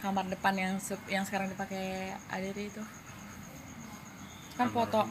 Kamar 0.00 0.24
depan 0.32 0.54
yang 0.56 0.74
se- 0.80 1.06
yang 1.12 1.28
sekarang 1.28 1.52
dipakai 1.52 2.16
Adiri 2.32 2.72
itu 2.72 2.82
kan 4.56 4.68
foto. 4.70 5.02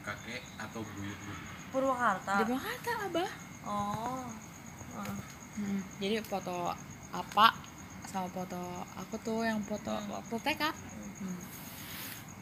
kakek 0.00 0.42
atau 0.56 0.80
buyut 0.80 1.18
buyut 1.22 1.40
Purwakarta. 1.70 2.42
Di 2.42 2.44
Jakarta 2.50 2.92
abah. 3.06 3.30
Oh. 3.62 4.26
Ah. 4.96 5.16
Hmm, 5.60 5.80
jadi 6.02 6.24
foto 6.24 6.74
apa 7.14 7.52
sama 8.10 8.26
foto 8.32 8.58
aku 8.98 9.14
tuh 9.22 9.46
yang 9.46 9.62
foto 9.62 9.92
waktu 10.10 10.34
TK 10.40 10.62
Hmm. 11.20 11.36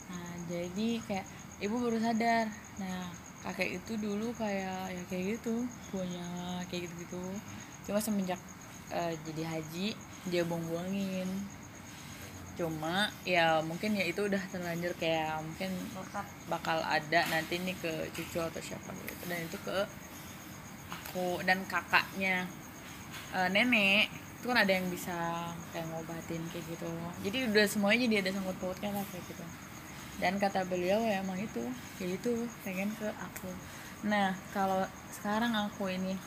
nah 0.06 0.30
jadi 0.46 1.02
kayak 1.02 1.26
ibu 1.58 1.82
baru 1.82 1.98
sadar. 1.98 2.46
Nah 2.78 3.10
kakek 3.42 3.82
itu 3.82 3.92
dulu 3.98 4.30
kayak 4.38 4.94
ya 4.94 5.02
kayak 5.10 5.38
gitu 5.38 5.66
punya 5.90 6.26
kayak 6.70 6.86
gitu 6.86 6.94
gitu 7.06 7.22
cuma 7.86 8.02
semenjak 8.02 8.38
eh, 8.90 9.14
jadi 9.26 9.42
haji 9.46 9.88
dia 10.28 10.42
buang-buangin 10.42 11.28
cuma 12.58 13.06
ya 13.22 13.62
mungkin 13.62 13.94
ya 13.94 14.02
itu 14.02 14.26
udah 14.26 14.42
terlanjur 14.50 14.90
kayak 14.98 15.38
mungkin 15.46 15.70
bakal 16.50 16.82
ada 16.82 17.22
nanti 17.30 17.62
nih 17.62 17.78
ke 17.78 18.10
cucu 18.10 18.42
atau 18.42 18.58
siapa 18.58 18.90
gitu. 19.06 19.24
Dan 19.30 19.46
itu 19.46 19.58
ke 19.62 19.78
aku 20.90 21.38
dan 21.46 21.62
kakaknya. 21.70 22.50
Eh, 23.30 23.48
nenek 23.54 24.10
itu 24.10 24.46
kan 24.46 24.58
ada 24.58 24.72
yang 24.74 24.90
bisa 24.90 25.50
kayak 25.70 25.86
ngobatin 25.94 26.42
kayak 26.50 26.66
gitu. 26.66 26.90
Jadi 27.22 27.38
udah 27.54 27.66
semuanya 27.70 28.10
jadi 28.10 28.16
ada 28.26 28.30
sangkut 28.34 28.58
pautnya 28.58 28.90
lah 28.90 29.06
kayak 29.14 29.22
gitu. 29.30 29.44
Dan 30.18 30.42
kata 30.42 30.66
beliau 30.66 30.98
ya 31.06 31.22
emang 31.22 31.38
itu 31.38 31.62
kayak 31.98 32.18
itu 32.18 32.50
pengen 32.66 32.90
ke 32.98 33.06
aku. 33.06 33.50
Nah 34.10 34.34
kalau 34.50 34.82
sekarang 35.14 35.54
aku 35.54 35.94
ini 35.94 36.18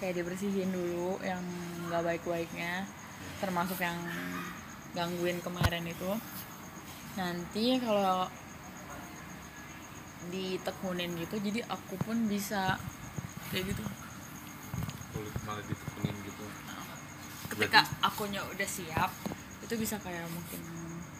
kayak 0.00 0.24
dibersihin 0.24 0.72
dulu 0.72 1.20
yang 1.20 1.42
nggak 1.90 2.00
baik-baiknya 2.06 2.86
termasuk 3.42 3.78
yang 3.82 3.98
gangguin 4.98 5.38
kemarin 5.38 5.86
itu. 5.86 6.10
Nanti 7.14 7.78
kalau 7.78 8.26
ditekunin 10.28 11.14
gitu 11.16 11.38
jadi 11.38 11.62
aku 11.70 11.94
pun 12.02 12.26
bisa 12.26 12.74
kayak 13.54 13.70
gitu. 13.70 13.82
Kulit 15.14 15.34
malah 15.46 15.62
ditekunin 15.62 16.16
gitu. 16.26 16.44
Ketika 17.54 17.80
akunya 18.02 18.42
udah 18.42 18.68
siap 18.68 19.10
itu 19.62 19.74
bisa 19.78 19.96
kayak 20.02 20.26
mungkin 20.34 20.60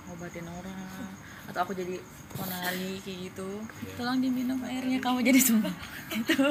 ngobatin 0.09 0.49
orang 0.49 1.12
atau 1.49 1.64
aku 1.64 1.73
jadi 1.73 1.97
ponari 2.35 3.01
kayak 3.01 3.33
gitu. 3.33 3.49
Iya. 3.87 3.95
tolong 3.97 4.21
diminum 4.21 4.61
airnya 4.67 5.01
kamu 5.01 5.25
jadi 5.25 5.41
sembuh 5.41 5.75
gitu. 6.19 6.43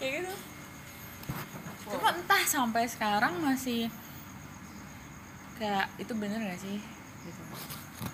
Kayak 0.00 0.12
gitu. 0.24 0.34
Cuma 1.86 2.10
entah 2.10 2.42
sampai 2.42 2.90
sekarang 2.90 3.38
masih 3.38 3.86
kayak 5.56 5.88
itu 5.96 6.12
bener 6.16 6.40
gak 6.40 6.60
sih? 6.60 6.78
Gitu. 7.26 7.42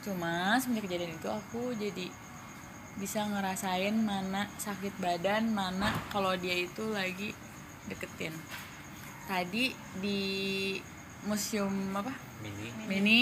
cuma 0.08 0.56
semenjak 0.56 0.88
kejadian 0.88 1.20
itu 1.20 1.28
aku 1.28 1.74
jadi 1.76 2.06
bisa 2.96 3.24
ngerasain 3.28 3.92
mana 3.92 4.48
sakit 4.56 4.96
badan 5.00 5.52
mana 5.52 5.92
kalau 6.08 6.32
dia 6.36 6.56
itu 6.56 6.92
lagi 6.92 7.32
deketin. 7.88 8.34
Tadi 9.24 9.72
di 10.02 10.20
museum 11.24 11.72
apa? 11.96 12.12
Mini. 12.44 12.68
Mini. 12.86 13.20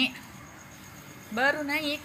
Baru 1.30 1.62
naik. 1.62 2.02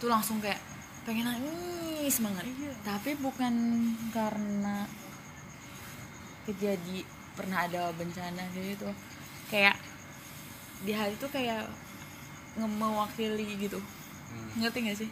Tuh 0.00 0.08
langsung 0.08 0.40
kayak 0.40 0.60
pengen 1.04 1.28
nangis 1.28 2.16
banget. 2.22 2.44
Tapi 2.80 3.10
bukan 3.20 3.54
karena 4.14 4.88
kejadi 6.48 7.04
pernah 7.36 7.68
ada 7.68 7.92
bencana 7.92 8.48
gitu. 8.56 8.88
Kayak 9.52 9.76
di 10.82 10.92
hati 10.92 11.16
tuh 11.16 11.30
kayak 11.30 11.64
nge- 12.56 12.76
mewakili 12.76 13.56
gitu. 13.56 13.78
Hmm, 14.26 14.50
ngerti 14.60 14.78
gak 14.84 14.98
sih? 14.98 15.10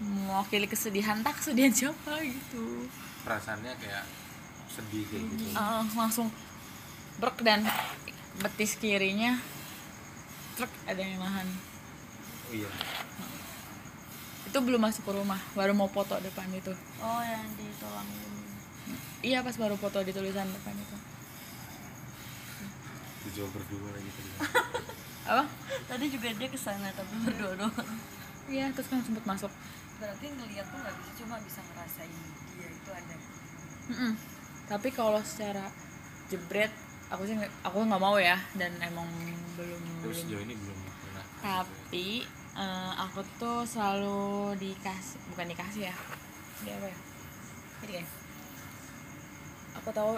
Mewakili 0.00 0.66
kesedihan 0.66 1.22
tak 1.22 1.38
kesedihan 1.38 1.72
siapa 1.72 2.18
gitu. 2.20 2.88
Perasaannya 3.22 3.72
kayak 3.78 4.04
sedih 4.68 5.04
kayak 5.06 5.24
gitu. 5.32 5.44
Ah, 5.54 5.84
langsung 5.86 6.28
brek 7.16 7.40
dan 7.40 7.64
betis 8.36 8.76
kirinya 8.76 9.40
truk 10.56 10.68
ada 10.84 11.00
yang 11.00 11.16
nahan. 11.16 11.48
Oh 12.48 12.52
iya. 12.52 12.68
Itu 14.46 14.58
belum 14.60 14.80
masuk 14.80 15.04
ke 15.04 15.12
rumah 15.12 15.40
baru 15.52 15.72
mau 15.72 15.88
foto 15.88 16.16
depan 16.18 16.48
itu. 16.52 16.72
Oh 17.00 17.20
yang 17.20 17.44
ditolongin. 17.56 18.32
Iya 19.24 19.40
pas 19.40 19.56
baru 19.56 19.74
foto 19.74 20.04
di 20.04 20.12
tulisan 20.12 20.46
depan 20.46 20.76
itu 20.76 20.96
tujuan 23.30 23.50
berdua 23.50 23.88
lagi 23.92 24.10
tadi. 24.12 24.30
Apa? 25.30 25.44
Tadi 25.90 26.04
juga 26.06 26.28
dia 26.30 26.48
ke 26.48 26.58
sana 26.58 26.88
tapi 26.94 27.14
berdua 27.26 27.52
doang. 27.58 27.88
Iya 28.46 28.70
terus 28.70 28.86
kan 28.86 29.02
sempet 29.02 29.26
masuk. 29.26 29.50
Berarti 29.98 30.26
ngeliat 30.30 30.66
tuh 30.70 30.78
nggak 30.78 30.94
bisa 31.02 31.12
cuma 31.24 31.36
bisa 31.42 31.60
ngerasain 31.66 32.12
dia 32.56 32.68
itu 32.70 32.90
ada. 32.92 33.16
Mm-mm. 33.86 34.18
tapi 34.66 34.90
kalau 34.90 35.22
secara 35.22 35.70
jebret 36.26 36.74
aku 37.06 37.22
sih 37.22 37.38
aku 37.62 37.86
nggak 37.86 38.02
mau 38.02 38.18
ya 38.18 38.34
dan 38.58 38.74
emang 38.82 39.06
belum 39.54 39.78
terus 40.02 40.26
belum. 40.26 40.26
sejauh 40.26 40.42
ini 40.42 40.54
belum 40.58 40.78
pernah. 41.06 41.24
Tapi 41.38 42.26
eh, 42.58 42.92
aku 42.98 43.22
tuh 43.38 43.62
selalu 43.62 44.58
dikasih 44.58 45.22
bukan 45.30 45.46
dikasih 45.54 45.86
ya 45.86 45.94
di 46.66 46.68
apa 46.74 46.86
ya? 46.90 46.98
Jadi 47.78 47.90
kayak 47.94 48.08
aku 49.78 49.88
tahu 49.94 50.12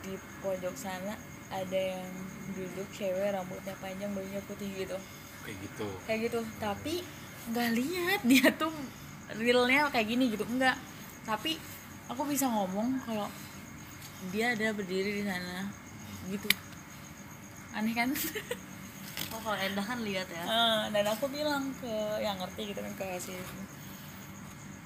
di 0.00 0.16
pojok 0.40 0.74
sana 0.80 1.12
ada 1.50 1.80
yang 1.98 2.06
duduk 2.54 2.88
cewek 2.94 3.34
rambutnya 3.34 3.74
panjang 3.82 4.10
bajunya 4.14 4.42
putih 4.46 4.70
gitu. 4.74 4.96
Kayak 5.42 5.56
gitu. 5.66 5.88
Kayak 6.06 6.20
gitu. 6.30 6.40
Tapi 6.62 6.94
nggak 7.50 7.70
lihat. 7.74 8.20
Dia 8.30 8.48
tuh 8.54 8.72
realnya 9.36 9.90
kayak 9.90 10.08
gini 10.08 10.30
gitu. 10.30 10.46
Enggak 10.46 10.78
tapi 11.24 11.56
aku 12.10 12.26
bisa 12.26 12.48
ngomong 12.48 12.98
kalau 13.04 13.28
dia 14.34 14.52
ada 14.52 14.74
berdiri 14.74 15.20
di 15.20 15.24
sana 15.24 15.68
gitu. 16.28 16.48
Aneh 17.76 17.94
kan? 17.94 18.10
Oh 19.30 19.38
kalau 19.38 19.54
Endah 19.62 19.84
kan 19.86 20.02
lihat 20.02 20.26
ya. 20.26 20.42
Eh, 20.42 20.82
dan 20.90 21.06
aku 21.06 21.30
bilang 21.30 21.70
ke 21.78 21.94
yang 22.18 22.34
ngerti 22.34 22.74
gitu 22.74 22.82
kan 22.82 22.90
ke 22.98 23.06
si 23.22 23.30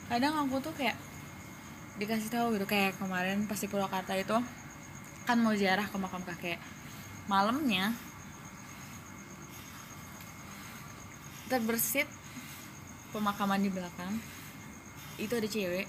kadang 0.05 0.37
aku 0.37 0.61
tuh 0.61 0.75
kayak 0.77 1.01
dikasih 1.97 2.29
tahu 2.29 2.53
gitu. 2.53 2.69
Kayak 2.69 2.93
kemarin 3.01 3.49
pas 3.49 3.57
di 3.57 3.73
Purwakarta 3.73 4.13
itu 4.13 4.37
kan 5.25 5.41
mau 5.41 5.57
ziarah 5.57 5.89
ke 5.89 5.97
makam 5.97 6.21
kakek. 6.25 6.61
Malamnya 7.25 7.97
terbersit 11.49 12.09
pemakaman 13.13 13.61
di 13.61 13.71
belakang. 13.73 14.21
Itu 15.17 15.33
ada 15.37 15.49
cewek. 15.49 15.87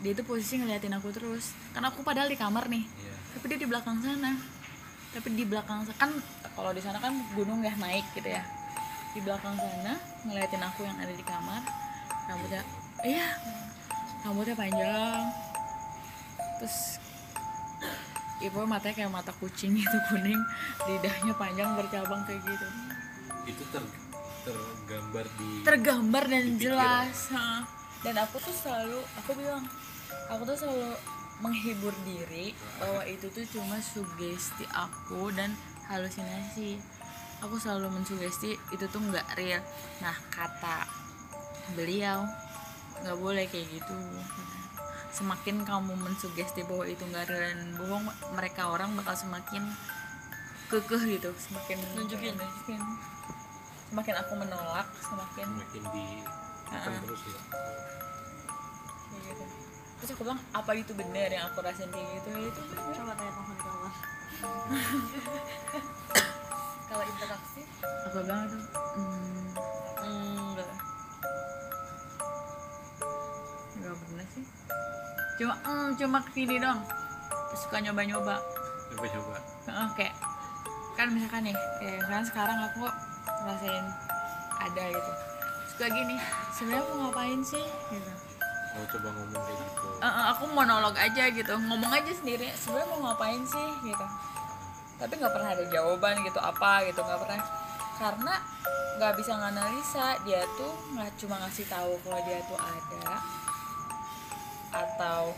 Dia 0.00 0.10
itu 0.16 0.22
posisi 0.24 0.56
ngeliatin 0.56 0.96
aku 0.96 1.12
terus. 1.12 1.52
Karena 1.76 1.92
aku 1.92 2.00
padahal 2.00 2.28
di 2.32 2.38
kamar 2.40 2.68
nih. 2.72 2.84
Iya. 2.84 3.14
Tapi 3.36 3.44
dia 3.52 3.58
di 3.60 3.68
belakang 3.68 3.96
sana. 4.00 4.32
Tapi 5.10 5.28
di 5.34 5.44
belakang 5.44 5.84
sa- 5.84 5.98
kan 5.98 6.10
kalau 6.56 6.70
di 6.72 6.80
sana 6.80 6.96
kan 7.02 7.12
gunung 7.36 7.60
ya 7.60 7.74
naik 7.76 8.06
gitu 8.16 8.30
ya. 8.30 8.40
Di 9.12 9.20
belakang 9.20 9.58
sana 9.58 9.98
ngeliatin 10.24 10.62
aku 10.64 10.86
yang 10.88 10.96
ada 10.96 11.12
di 11.12 11.24
kamar. 11.26 11.62
Rambutnya 12.30 12.62
iya 13.04 13.28
rambutnya 14.22 14.54
panjang. 14.56 15.24
Terus 16.60 17.00
ibu 18.40 18.64
matanya 18.64 19.04
kayak 19.04 19.12
mata 19.12 19.32
kucing 19.36 19.76
itu 19.76 19.98
kuning. 20.08 20.40
Lidahnya 20.88 21.32
panjang 21.36 21.70
bercabang 21.76 22.22
kayak 22.24 22.40
gitu. 22.44 22.66
Itu 23.48 23.62
ter 23.72 23.84
tergambar 24.40 25.26
di 25.36 25.48
tergambar 25.60 26.24
dan 26.24 26.44
Dipikir. 26.56 26.72
jelas 26.72 27.28
ha. 27.36 27.60
dan 28.00 28.16
aku 28.24 28.40
tuh 28.40 28.56
selalu 28.56 28.96
aku 29.20 29.36
bilang 29.36 29.68
aku 30.32 30.48
tuh 30.48 30.56
selalu 30.56 30.96
menghibur 31.44 31.92
diri 32.08 32.56
bahwa 32.80 33.04
itu 33.04 33.28
tuh 33.28 33.44
cuma 33.52 33.76
sugesti 33.80 34.64
aku 34.72 35.28
dan 35.36 35.52
halusinasi. 35.92 36.80
Aku 37.40 37.56
selalu 37.56 37.92
mensugesti 37.92 38.56
itu 38.72 38.84
tuh 38.88 39.00
nggak 39.00 39.36
real. 39.36 39.60
Nah 40.00 40.16
kata 40.32 40.88
beliau 41.76 42.24
nggak 43.04 43.16
boleh 43.20 43.44
kayak 43.48 43.68
gitu 43.72 43.96
semakin 45.10 45.66
kamu 45.66 45.92
mensugesti 45.98 46.62
bahwa 46.64 46.86
itu 46.86 47.02
nggak 47.02 47.26
real 47.26 47.50
dan 47.50 47.74
bohong 47.74 48.06
mereka 48.34 48.70
orang 48.70 48.94
bakal 48.94 49.14
semakin 49.18 49.62
kekeh 50.70 51.02
gitu 51.18 51.30
semakin 51.34 51.78
Nunjukin. 51.98 52.34
nunjukin. 52.38 52.80
semakin 53.90 54.14
aku 54.22 54.32
menolak 54.38 54.86
semakin 55.02 55.46
Makin 55.50 55.82
di 55.90 56.06
Heeh. 56.70 56.94
terus 57.02 57.22
ya. 57.26 57.42
kayak 59.10 59.22
gitu 59.34 59.44
terus 59.98 60.10
aku 60.14 60.22
bilang 60.22 60.40
apa 60.54 60.70
itu 60.78 60.92
benar 60.94 61.28
yang 61.28 61.44
aku 61.50 61.58
rasain 61.60 61.90
kayak 61.90 62.08
gitu 62.22 62.28
ya 62.30 62.46
itu 62.46 62.60
coba 62.94 63.12
tanya 63.18 63.32
teman 63.34 63.56
kawan 63.58 63.92
kalau 66.88 67.04
interaksi 67.04 67.62
aku 68.06 68.18
bilang 68.22 68.46
itu 68.46 68.58
hmm, 68.94 69.39
cuma 75.40 75.56
hmm, 75.64 75.96
cuma 75.96 76.18
ke 76.20 76.30
sini 76.36 76.60
dong 76.60 76.84
suka 77.56 77.80
nyoba 77.80 78.04
nyoba 78.04 78.36
Coba 78.90 79.06
coba. 79.06 79.36
Heeh, 79.70 79.88
kayak 79.94 80.14
kan 80.98 81.06
misalkan 81.14 81.42
nih 81.46 81.56
kayak 81.78 81.96
misalkan 82.02 82.26
sekarang 82.26 82.58
aku 82.58 82.84
ngerasain 83.46 83.86
ada 84.60 84.84
gitu. 84.90 85.12
Suka 85.70 85.86
gini 85.88 86.16
sebenarnya 86.52 86.84
mau 86.90 86.96
ngapain 87.08 87.40
sih? 87.46 87.66
Gitu. 87.94 88.12
Mau 88.70 88.84
coba 88.86 89.08
ngomong 89.14 89.42
kayak 89.46 89.58
gitu. 89.62 89.88
Eh, 90.02 90.24
aku 90.34 90.44
monolog 90.50 90.94
aja 90.98 91.24
gitu. 91.30 91.52
Ngomong 91.54 91.92
aja 91.94 92.12
sendiri 92.12 92.50
sebenarnya 92.58 92.88
mau 92.90 93.00
ngapain 93.10 93.42
sih? 93.46 93.68
Gitu. 93.86 94.06
Tapi 95.00 95.12
nggak 95.16 95.32
pernah 95.32 95.50
ada 95.54 95.64
jawaban 95.70 96.14
gitu 96.26 96.40
apa 96.42 96.70
gitu 96.90 97.00
nggak 97.00 97.20
pernah. 97.22 97.40
Karena 97.96 98.34
nggak 99.00 99.12
bisa 99.16 99.32
nganalisa 99.38 100.06
dia 100.28 100.44
tuh 100.60 100.72
nggak 100.92 101.08
cuma 101.16 101.40
ngasih 101.40 101.64
tahu 101.72 101.96
kalau 102.04 102.20
dia 102.26 102.36
tuh 102.44 102.58
ada 102.58 103.16
atau 104.70 105.34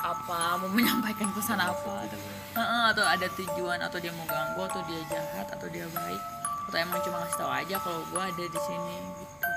apa 0.00 0.56
mau 0.56 0.70
menyampaikan 0.72 1.28
pesan 1.36 1.60
apa. 1.60 2.08
Atau, 2.08 2.18
Heeh, 2.56 2.84
atau 2.90 3.04
ada 3.04 3.26
tujuan 3.36 3.78
atau 3.78 3.98
dia 4.00 4.12
mau 4.16 4.26
ganggu 4.26 4.62
atau 4.64 4.80
dia 4.88 5.00
jahat 5.12 5.46
atau 5.46 5.68
dia 5.68 5.86
baik. 5.92 6.22
Atau 6.70 6.78
emang 6.80 6.98
cuma 7.04 7.20
ngasih 7.22 7.38
tahu 7.38 7.50
aja 7.50 7.76
kalau 7.82 8.00
gua 8.10 8.22
ada 8.26 8.44
di 8.44 8.60
sini 8.64 8.96
gitu. 9.20 9.48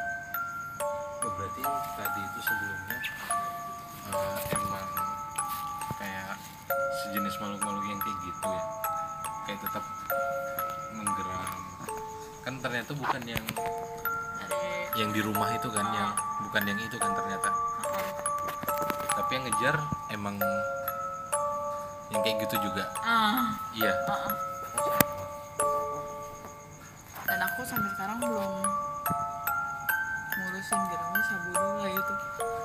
Oh, 1.24 1.32
berarti 1.40 1.62
tadi 1.96 2.20
itu 2.20 2.40
sebelumnya 2.44 3.00
eh, 4.12 4.38
emang 4.60 4.88
kayak 5.96 6.36
sejenis 7.00 7.36
makhluk-makhluk 7.40 7.86
yang 7.88 8.02
kayak 8.04 8.18
gitu 8.28 8.48
ya? 8.52 8.64
Kayak 9.48 9.60
tetap 9.64 9.84
menggeram. 10.92 11.52
Kan 12.44 12.54
ternyata 12.60 12.92
bukan 12.92 13.22
yang 13.24 13.44
ada 14.44 14.60
yang 15.00 15.10
di 15.16 15.22
rumah 15.24 15.48
itu 15.56 15.72
kan 15.72 15.88
yang 15.96 16.12
bukan 16.44 16.64
yang 16.68 16.80
itu 16.84 16.96
kan 17.00 17.16
ternyata 17.16 17.50
tapi 19.34 19.42
yang 19.42 19.50
ngejar 19.50 19.76
emang 20.14 20.36
yang 22.14 22.22
kayak 22.22 22.38
gitu 22.46 22.70
juga. 22.70 22.86
Ah. 23.02 23.58
Iya. 23.74 23.90
Heeh. 23.90 24.34
dan 27.26 27.40
aku 27.50 27.66
sampai 27.66 27.90
sekarang 27.98 28.22
belum 28.22 28.62
ngurusin 30.38 30.82
ini 30.86 31.22
sabu 31.26 31.50
dulu 31.50 31.72
lah 31.82 31.90
gitu. 31.90 32.14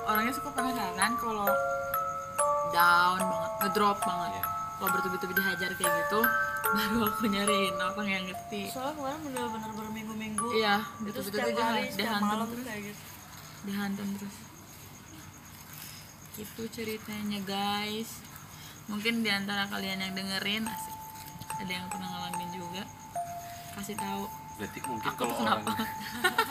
Orangnya 0.05 0.33
suka 0.37 0.53
penasaran 0.53 1.13
kalau 1.17 1.49
down 2.77 3.17
banget 3.17 3.53
ngedrop 3.65 3.97
banget. 4.05 4.29
Iya. 4.37 4.45
kalau 4.77 4.91
bertubi-tubi 4.93 5.33
dihajar 5.41 5.71
kayak 5.73 5.93
gitu 6.05 6.21
baru 6.77 6.99
aku 7.09 7.25
nyariin 7.33 7.81
orang 7.81 8.09
yang 8.13 8.25
ngerti. 8.29 8.69
Soalnya 8.69 8.93
kemarin 8.93 9.21
bener-bener 9.25 9.73
berminggu-minggu. 9.73 10.47
Iya 10.53 10.85
setiap 11.17 11.49
hari 11.49 11.89
dia 11.89 11.97
setiap 11.97 12.13
dihantam 12.13 12.29
malam 12.29 12.49
terus. 12.53 12.65
kayak 12.69 12.81
gitu. 12.93 13.03
Dihantam 13.65 14.09
terus 14.21 14.58
itu 16.39 16.63
ceritanya 16.71 17.43
guys. 17.43 18.23
Mungkin 18.87 19.27
di 19.27 19.29
antara 19.29 19.67
kalian 19.69 20.01
yang 20.01 20.15
dengerin 20.15 20.65
asik. 20.65 20.97
Ada 21.59 21.73
yang 21.83 21.87
pernah 21.91 22.09
ngalamin 22.09 22.51
juga. 22.55 22.83
Kasih 23.75 23.99
tahu. 23.99 24.25
Berarti 24.59 24.79
mungkin 24.87 25.13
kalau 25.15 25.35
orang 25.39 25.63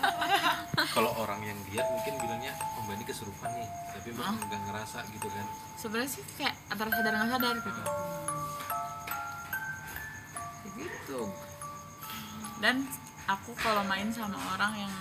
kalau 0.96 1.12
orang 1.20 1.40
yang 1.44 1.60
lihat 1.72 1.88
mungkin 1.92 2.14
bilangnya 2.24 2.56
oh 2.56 2.84
mbak 2.88 3.00
ini 3.00 3.06
kesurupan 3.08 3.52
nih. 3.56 3.68
Tapi 3.96 4.08
mbak 4.16 4.28
nggak 4.48 4.62
ngerasa 4.70 5.00
gitu 5.16 5.28
kan. 5.32 5.46
Sebenarnya 5.80 6.12
sih 6.12 6.24
kayak 6.36 6.56
antara 6.72 6.90
sadar 6.92 7.12
nggak 7.16 7.30
sadar 7.32 7.56
gitu. 7.64 7.82
Kayak 10.62 10.74
gitu. 10.78 11.22
Dan 12.60 12.76
aku 13.28 13.52
kalau 13.60 13.84
main 13.88 14.08
sama 14.12 14.40
orang 14.56 14.88
yang 14.88 14.94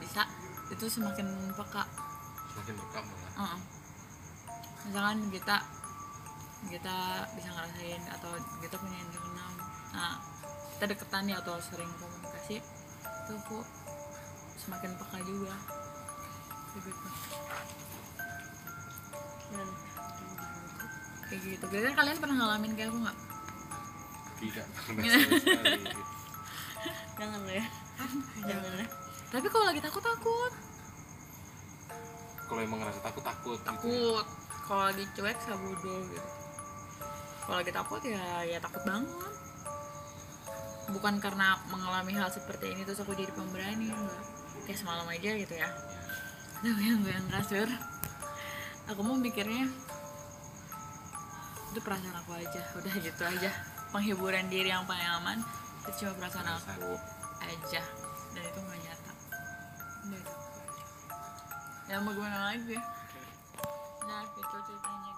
bisa 0.00 0.24
itu 0.72 0.88
semakin 0.88 1.28
peka 1.52 1.84
semakin 2.52 2.74
rekam 2.76 3.04
malah 3.08 3.32
Heeh. 3.32 3.60
misalkan 4.88 5.18
kita 5.32 5.56
kita 6.68 6.96
bisa 7.34 7.48
ngerasain 7.50 8.02
atau 8.12 8.30
kita 8.60 8.76
punya 8.78 8.96
indra 9.00 9.18
keenam 9.18 9.52
nah 9.92 10.14
kita 10.76 10.84
deketan 10.92 11.22
nih 11.26 11.36
atau 11.40 11.56
sering 11.58 11.90
komunikasi 11.96 12.60
itu 13.22 13.32
aku 13.38 13.62
semakin 14.58 14.98
peka 14.98 15.18
juga. 15.22 15.54
Kayak 16.74 16.82
gitu. 16.90 17.06
Kayak 21.30 21.40
gitu. 21.46 21.64
Kalian 21.70 21.94
kalian 21.94 22.18
pernah 22.18 22.36
ngalamin 22.42 22.72
kayak 22.74 22.90
aku 22.90 22.98
nggak? 22.98 23.18
Tidak. 24.42 24.66
Pernah 24.90 25.94
jangan 27.14 27.40
lah 27.46 27.54
ya. 27.54 27.66
Jangan 28.42 28.72
ya 28.74 28.86
tapi 29.32 29.48
kalau 29.48 29.64
lagi 29.64 29.80
takut 29.80 30.04
takut 30.04 30.52
kalau 32.52 32.68
emang 32.68 32.84
ngerasa 32.84 33.00
takut 33.00 33.24
takut 33.24 33.56
gitu. 33.56 33.64
Takut. 33.64 34.26
Kalau 34.68 34.82
lagi 34.92 35.04
cuek 35.16 35.38
sabudo 35.40 35.94
gitu. 36.04 36.28
Kalau 37.48 37.56
lagi 37.64 37.72
takut 37.72 38.00
ya 38.04 38.44
ya 38.44 38.60
takut 38.60 38.84
banget. 38.84 39.08
Bukan 40.92 41.14
karena 41.24 41.56
mengalami 41.72 42.12
hal 42.12 42.28
seperti 42.28 42.76
ini 42.76 42.84
terus 42.84 43.00
aku 43.00 43.16
jadi 43.16 43.32
pemberani 43.32 43.88
enggak. 43.88 44.24
Kayak 44.68 44.84
semalam 44.84 45.08
aja 45.08 45.30
gitu 45.32 45.54
ya. 45.56 45.68
Tapi 46.60 46.82
yang 46.84 47.00
gue 47.00 47.12
yang 47.16 47.28
kasur 47.32 47.68
aku 48.92 49.00
mau 49.00 49.16
mikirnya 49.16 49.72
itu 51.72 51.80
perasaan 51.80 52.20
aku 52.20 52.36
aja. 52.36 52.60
Udah 52.76 52.94
gitu 53.00 53.22
aja. 53.24 53.50
Penghiburan 53.96 54.52
diri 54.52 54.68
yang 54.68 54.84
paling 54.84 55.08
aman 55.08 55.40
itu 55.88 56.04
cuma 56.04 56.20
perasaan 56.20 56.52
Perasaan. 56.52 56.76
aku 56.76 56.92
aja. 57.48 57.80
Dan 58.36 58.42
itu 58.44 58.58
nggak 58.60 58.80
ya 61.90 61.96
mau 62.02 62.12
gimana 62.14 62.52
lagi? 62.52 62.76
Nah 64.06 64.22
gitu 64.36 64.56
ceritanya 64.66 65.11